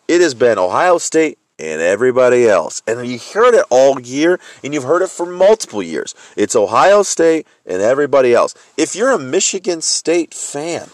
It 0.06 0.20
has 0.20 0.34
been 0.34 0.56
Ohio 0.56 0.98
State 0.98 1.38
and 1.58 1.82
everybody 1.82 2.48
else. 2.48 2.80
And 2.86 3.04
you 3.06 3.18
heard 3.18 3.54
it 3.54 3.64
all 3.70 4.00
year, 4.00 4.38
and 4.62 4.72
you've 4.72 4.84
heard 4.84 5.02
it 5.02 5.10
for 5.10 5.26
multiple 5.26 5.82
years. 5.82 6.14
It's 6.36 6.54
Ohio 6.54 7.02
State 7.02 7.46
and 7.66 7.82
everybody 7.82 8.32
else. 8.32 8.54
If 8.76 8.94
you're 8.94 9.10
a 9.10 9.18
Michigan 9.18 9.80
State 9.80 10.32
fan, 10.32 10.90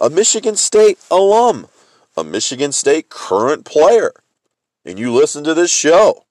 a 0.00 0.08
Michigan 0.08 0.56
State 0.56 0.98
alum, 1.10 1.68
a 2.16 2.24
Michigan 2.24 2.72
State 2.72 3.10
current 3.10 3.66
player, 3.66 4.12
and 4.86 4.98
you 4.98 5.12
listen 5.12 5.44
to 5.44 5.52
this 5.52 5.70
show, 5.70 6.24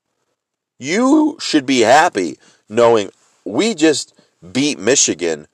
you 0.80 1.38
should 1.40 1.66
be 1.66 1.82
happy 1.82 2.40
knowing 2.68 3.12
we 3.44 3.76
just 3.76 4.20
beat 4.52 4.80
Michigan, 4.80 5.48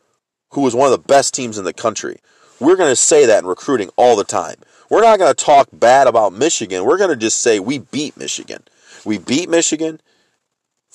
who 0.51 0.61
was 0.61 0.75
one 0.75 0.85
of 0.85 0.91
the 0.91 1.07
best 1.07 1.33
teams 1.33 1.57
in 1.57 1.65
the 1.65 1.73
country. 1.73 2.19
We're 2.59 2.77
going 2.77 2.91
to 2.91 2.95
say 2.95 3.25
that 3.25 3.43
in 3.43 3.49
recruiting 3.49 3.89
all 3.95 4.15
the 4.15 4.23
time. 4.23 4.55
We're 4.89 5.01
not 5.01 5.19
going 5.19 5.33
to 5.33 5.45
talk 5.45 5.69
bad 5.73 6.07
about 6.07 6.33
Michigan. 6.33 6.85
We're 6.85 6.97
going 6.97 7.09
to 7.09 7.15
just 7.15 7.41
say 7.41 7.59
we 7.59 7.79
beat 7.79 8.15
Michigan. 8.17 8.63
We 9.03 9.17
beat 9.17 9.49
Michigan. 9.49 9.99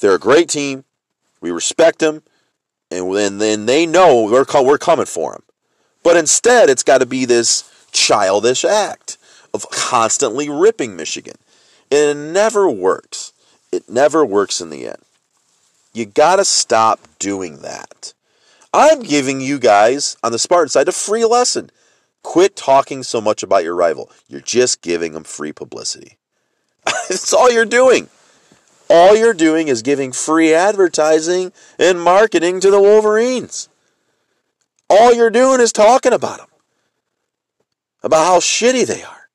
They're 0.01 0.14
a 0.14 0.19
great 0.19 0.49
team. 0.49 0.85
We 1.40 1.51
respect 1.51 1.99
them. 1.99 2.23
And 2.90 3.40
then, 3.40 3.66
they 3.66 3.85
know 3.85 4.25
we're 4.25 4.79
coming 4.79 5.07
for 5.07 5.33
them. 5.33 5.42
But 6.05 6.16
instead, 6.16 6.71
it's 6.71 6.85
got 6.85 6.99
to 6.99 7.07
be 7.07 7.25
this 7.25 7.88
childish 7.90 8.64
act 8.64 9.19
of 9.53 9.69
constantly 9.71 10.49
ripping 10.49 10.95
Michigan. 10.95 11.35
It 11.90 12.16
never 12.16 12.68
works. 12.68 13.33
It 13.72 13.88
never 13.88 14.25
works 14.25 14.61
in 14.61 14.70
the 14.70 14.87
end. 14.87 15.03
You 15.92 16.07
got 16.07 16.37
to 16.37 16.44
stop 16.44 17.01
doing 17.18 17.62
that. 17.62 18.12
I'm 18.72 19.03
giving 19.03 19.40
you 19.40 19.59
guys 19.59 20.16
on 20.22 20.33
the 20.33 20.38
Spartan 20.38 20.68
side 20.68 20.88
a 20.88 20.92
free 20.92 21.25
lesson. 21.25 21.70
Quit 22.22 22.57
talking 22.57 23.03
so 23.03 23.20
much 23.20 23.42
about 23.42 23.64
your 23.64 23.75
rival. 23.75 24.11
You're 24.29 24.40
just 24.40 24.83
giving 24.83 25.12
them 25.12 25.25
free 25.25 25.53
publicity. 25.53 26.18
That's 26.85 27.33
all 27.33 27.51
you're 27.51 27.64
doing. 27.64 28.09
All 28.88 29.16
you're 29.16 29.35
doing 29.35 29.68
is 29.68 29.83
giving 29.83 30.12
free 30.12 30.53
advertising 30.53 31.53
and 31.79 32.01
marketing 32.01 32.61
to 32.61 32.70
the 32.70 32.81
Wolverines. 32.81 33.68
All 34.88 35.12
you're 35.12 35.31
doing 35.31 35.61
is 35.61 35.72
talking 35.72 36.12
about 36.12 36.38
them, 36.38 36.49
about 38.03 38.25
how 38.27 38.38
shitty 38.38 38.87
they 38.87 39.03
are. 39.03 39.29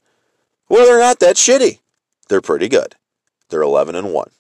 Well, 0.70 0.86
they're 0.86 1.00
not 1.00 1.20
that 1.20 1.36
shitty. 1.36 1.80
They're 2.32 2.40
pretty 2.40 2.70
good. 2.70 2.96
They're 3.50 3.62
11 3.62 3.94
and 3.94 4.14
1. 4.14 4.32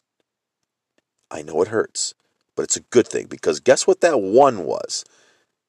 I 1.30 1.42
know 1.42 1.62
it 1.62 1.68
hurts, 1.68 2.14
but 2.56 2.64
it's 2.64 2.78
a 2.78 2.84
good 2.84 3.06
thing 3.06 3.26
because 3.26 3.60
guess 3.60 3.86
what 3.86 4.00
that 4.00 4.22
one 4.22 4.64
was? 4.64 5.04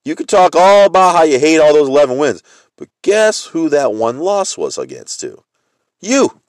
You 0.04 0.14
could 0.14 0.28
talk 0.28 0.54
all 0.54 0.86
about 0.86 1.16
how 1.16 1.24
you 1.24 1.40
hate 1.40 1.58
all 1.58 1.72
those 1.74 1.88
11 1.88 2.18
wins, 2.18 2.44
but 2.78 2.90
guess 3.02 3.46
who 3.46 3.68
that 3.70 3.92
one 3.94 4.20
loss 4.20 4.56
was 4.56 4.78
against 4.78 5.18
too? 5.18 5.42
You. 6.00 6.40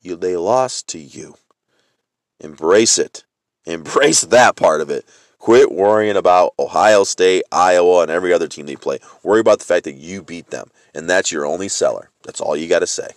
You 0.00 0.16
they 0.16 0.38
lost 0.38 0.88
to 0.88 0.98
you. 0.98 1.34
Embrace 2.40 2.98
it. 2.98 3.24
Embrace 3.66 4.22
that 4.22 4.56
part 4.56 4.80
of 4.80 4.88
it. 4.88 5.04
Quit 5.38 5.70
worrying 5.70 6.16
about 6.16 6.54
Ohio 6.58 7.04
State, 7.04 7.44
Iowa, 7.52 8.02
and 8.02 8.10
every 8.10 8.32
other 8.32 8.48
team 8.48 8.66
they 8.66 8.76
play. 8.76 8.98
Worry 9.22 9.40
about 9.40 9.60
the 9.60 9.64
fact 9.64 9.84
that 9.84 9.94
you 9.94 10.22
beat 10.22 10.50
them, 10.50 10.70
and 10.94 11.08
that's 11.08 11.30
your 11.30 11.46
only 11.46 11.68
seller. 11.68 12.10
That's 12.24 12.40
all 12.40 12.56
you 12.56 12.68
got 12.68 12.80
to 12.80 12.86
say. 12.86 13.08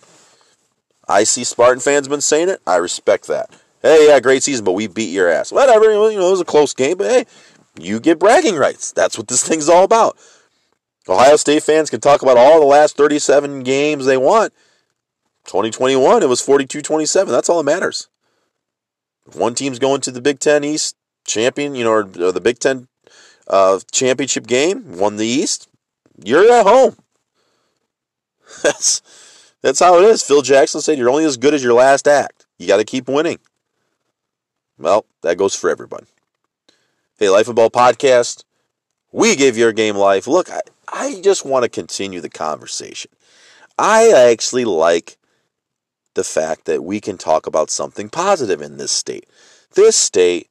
I 1.08 1.24
see 1.24 1.42
Spartan 1.44 1.80
fans 1.80 2.06
been 2.06 2.20
saying 2.20 2.48
it. 2.48 2.60
I 2.66 2.76
respect 2.76 3.26
that. 3.26 3.50
Hey, 3.82 4.06
yeah, 4.08 4.20
great 4.20 4.44
season, 4.44 4.64
but 4.64 4.72
we 4.72 4.86
beat 4.86 5.10
your 5.10 5.28
ass. 5.28 5.50
Whatever, 5.50 5.86
you 5.86 6.18
know, 6.18 6.28
it 6.28 6.30
was 6.30 6.40
a 6.40 6.44
close 6.44 6.72
game, 6.72 6.96
but 6.96 7.10
hey, 7.10 7.26
you 7.78 7.98
get 7.98 8.20
bragging 8.20 8.56
rights. 8.56 8.92
That's 8.92 9.18
what 9.18 9.26
this 9.26 9.42
thing's 9.46 9.68
all 9.68 9.84
about. 9.84 10.16
Ohio 11.08 11.34
State 11.34 11.64
fans 11.64 11.90
can 11.90 12.00
talk 12.00 12.22
about 12.22 12.36
all 12.36 12.60
the 12.60 12.66
last 12.66 12.96
37 12.96 13.64
games 13.64 14.06
they 14.06 14.16
want. 14.16 14.52
2021, 15.46 16.22
it 16.22 16.28
was 16.28 16.40
42 16.40 16.82
27. 16.82 17.32
That's 17.32 17.48
all 17.48 17.58
that 17.58 17.64
matters. 17.64 18.08
If 19.26 19.34
one 19.34 19.56
team's 19.56 19.80
going 19.80 20.00
to 20.02 20.12
the 20.12 20.20
Big 20.20 20.38
Ten 20.38 20.62
East 20.62 20.96
champion, 21.24 21.74
you 21.74 21.84
know, 21.84 21.92
or, 21.92 22.00
or 22.20 22.32
the 22.32 22.40
Big 22.40 22.58
Ten 22.58 22.88
uh, 23.48 23.80
championship 23.90 24.46
game, 24.46 24.98
won 24.98 25.16
the 25.16 25.26
East, 25.26 25.68
you're 26.22 26.50
at 26.52 26.66
home. 26.66 26.96
That's 28.62 29.02
that's 29.62 29.78
how 29.78 29.98
it 29.98 30.04
is. 30.04 30.22
Phil 30.22 30.42
Jackson 30.42 30.80
said 30.80 30.98
you're 30.98 31.08
only 31.08 31.24
as 31.24 31.36
good 31.36 31.54
as 31.54 31.62
your 31.62 31.72
last 31.72 32.08
act. 32.08 32.46
You 32.58 32.66
got 32.66 32.78
to 32.78 32.84
keep 32.84 33.08
winning. 33.08 33.38
Well, 34.76 35.06
that 35.22 35.38
goes 35.38 35.54
for 35.54 35.70
everybody. 35.70 36.06
Hey, 37.18 37.28
Life 37.28 37.46
of 37.46 37.54
Ball 37.54 37.70
podcast. 37.70 38.42
We 39.12 39.36
give 39.36 39.56
your 39.56 39.72
game 39.72 39.94
life. 39.96 40.26
Look, 40.26 40.50
I, 40.50 40.60
I 40.88 41.20
just 41.22 41.44
want 41.44 41.62
to 41.62 41.68
continue 41.68 42.20
the 42.20 42.28
conversation. 42.28 43.12
I 43.78 44.10
actually 44.10 44.64
like 44.64 45.16
the 46.14 46.24
fact 46.24 46.64
that 46.64 46.82
we 46.82 47.00
can 47.00 47.16
talk 47.16 47.46
about 47.46 47.70
something 47.70 48.08
positive 48.08 48.60
in 48.60 48.76
this 48.76 48.92
state. 48.92 49.26
This 49.74 49.96
state 49.96 50.48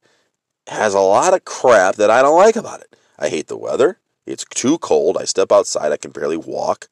has 0.68 0.94
a 0.94 1.00
lot 1.00 1.34
of 1.34 1.44
crap 1.44 1.96
that 1.96 2.10
I 2.10 2.22
don't 2.22 2.38
like 2.38 2.56
about 2.56 2.80
it. 2.80 2.96
I 3.18 3.28
hate 3.28 3.48
the 3.48 3.56
weather. 3.56 3.98
It's 4.26 4.44
too 4.44 4.78
cold. 4.78 5.16
I 5.18 5.24
step 5.24 5.50
outside, 5.50 5.92
I 5.92 5.96
can 5.96 6.10
barely 6.10 6.36
walk. 6.36 6.88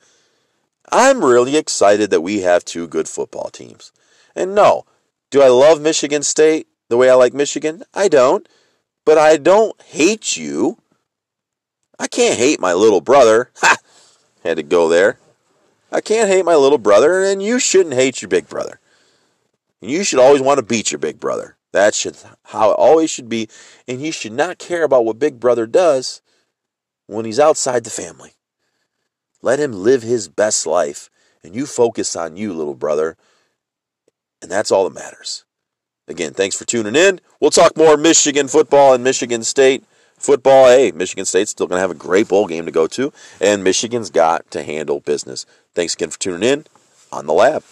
I'm 0.91 1.25
really 1.25 1.57
excited 1.57 2.11
that 2.11 2.23
we 2.23 2.41
have 2.41 2.65
two 2.65 2.89
good 2.89 3.09
football 3.09 3.49
teams. 3.51 3.93
And 4.35 4.55
no, 4.55 4.85
do 5.31 5.41
I 5.43 5.49
love 5.49 5.81
Michigan 5.81 6.23
State 6.23 6.67
the 6.89 6.97
way 6.97 7.09
I 7.09 7.15
like 7.15 7.33
Michigan? 7.33 7.85
I 7.95 8.09
don't. 8.09 8.49
But 9.05 9.19
I 9.19 9.37
don't 9.37 9.81
hate 9.83 10.37
you. 10.37 10.79
I 11.99 12.07
can't 12.09 12.39
hate 12.39 12.61
my 12.61 12.73
little 12.73 13.01
brother. 13.01 13.51
Ha! 13.59 13.77
Had 14.43 14.57
to 14.57 14.63
go 14.63 14.89
there. 14.89 15.19
I 15.93 16.01
can't 16.01 16.29
hate 16.29 16.45
my 16.45 16.55
little 16.55 16.79
brother, 16.79 17.23
and 17.23 17.43
you 17.43 17.59
shouldn't 17.59 17.95
hate 17.95 18.23
your 18.23 18.29
big 18.29 18.49
brother. 18.49 18.81
You 19.81 20.05
should 20.05 20.19
always 20.19 20.41
want 20.41 20.59
to 20.59 20.65
beat 20.65 20.93
your 20.93 20.99
big 20.99 21.21
brother. 21.21 21.57
That's 21.73 21.97
should, 21.97 22.17
how 22.45 22.71
it 22.71 22.75
always 22.75 23.11
should 23.11 23.29
be. 23.29 23.49
And 23.87 24.01
you 24.01 24.13
should 24.13 24.33
not 24.33 24.59
care 24.59 24.83
about 24.83 25.05
what 25.05 25.19
big 25.19 25.39
brother 25.39 25.67
does 25.67 26.21
when 27.07 27.25
he's 27.25 27.41
outside 27.41 27.85
the 27.85 27.91
family. 27.91 28.33
Let 29.43 29.59
him 29.59 29.73
live 29.73 30.03
his 30.03 30.29
best 30.29 30.67
life, 30.67 31.11
and 31.43 31.55
you 31.55 31.67
focus 31.67 32.15
on 32.15 32.37
you, 32.37 32.53
little 32.53 32.75
brother. 32.75 33.17
And 34.43 34.51
that's 34.51 34.71
all 34.71 34.85
that 34.85 34.95
matters. 34.95 35.45
Again, 36.09 36.33
thanks 36.33 36.57
for 36.57 36.65
tuning 36.65 36.97
in. 36.97 37.21
We'll 37.41 37.51
talk 37.51 37.77
more 37.77 37.97
Michigan 37.97 38.49
football 38.49 38.95
and 38.95 39.05
Michigan 39.05 39.45
State 39.45 39.85
football. 40.19 40.67
Hey, 40.67 40.91
Michigan 40.91 41.25
State's 41.25 41.53
still 41.53 41.67
going 41.67 41.77
to 41.77 41.83
have 41.83 41.91
a 41.91 41.95
great 41.95 42.29
bowl 42.29 42.47
game 42.47 42.67
to 42.67 42.73
go 42.73 42.87
to, 42.89 43.13
and 43.41 43.65
Michigan's 43.65 44.11
got 44.11 44.51
to 44.51 44.63
handle 44.63 45.01
business. 45.01 45.47
Thanks 45.75 45.95
again 45.95 46.11
for 46.11 46.19
tuning 46.19 46.49
in 46.49 46.67
on 47.13 47.27
the 47.27 47.33
lab. 47.33 47.63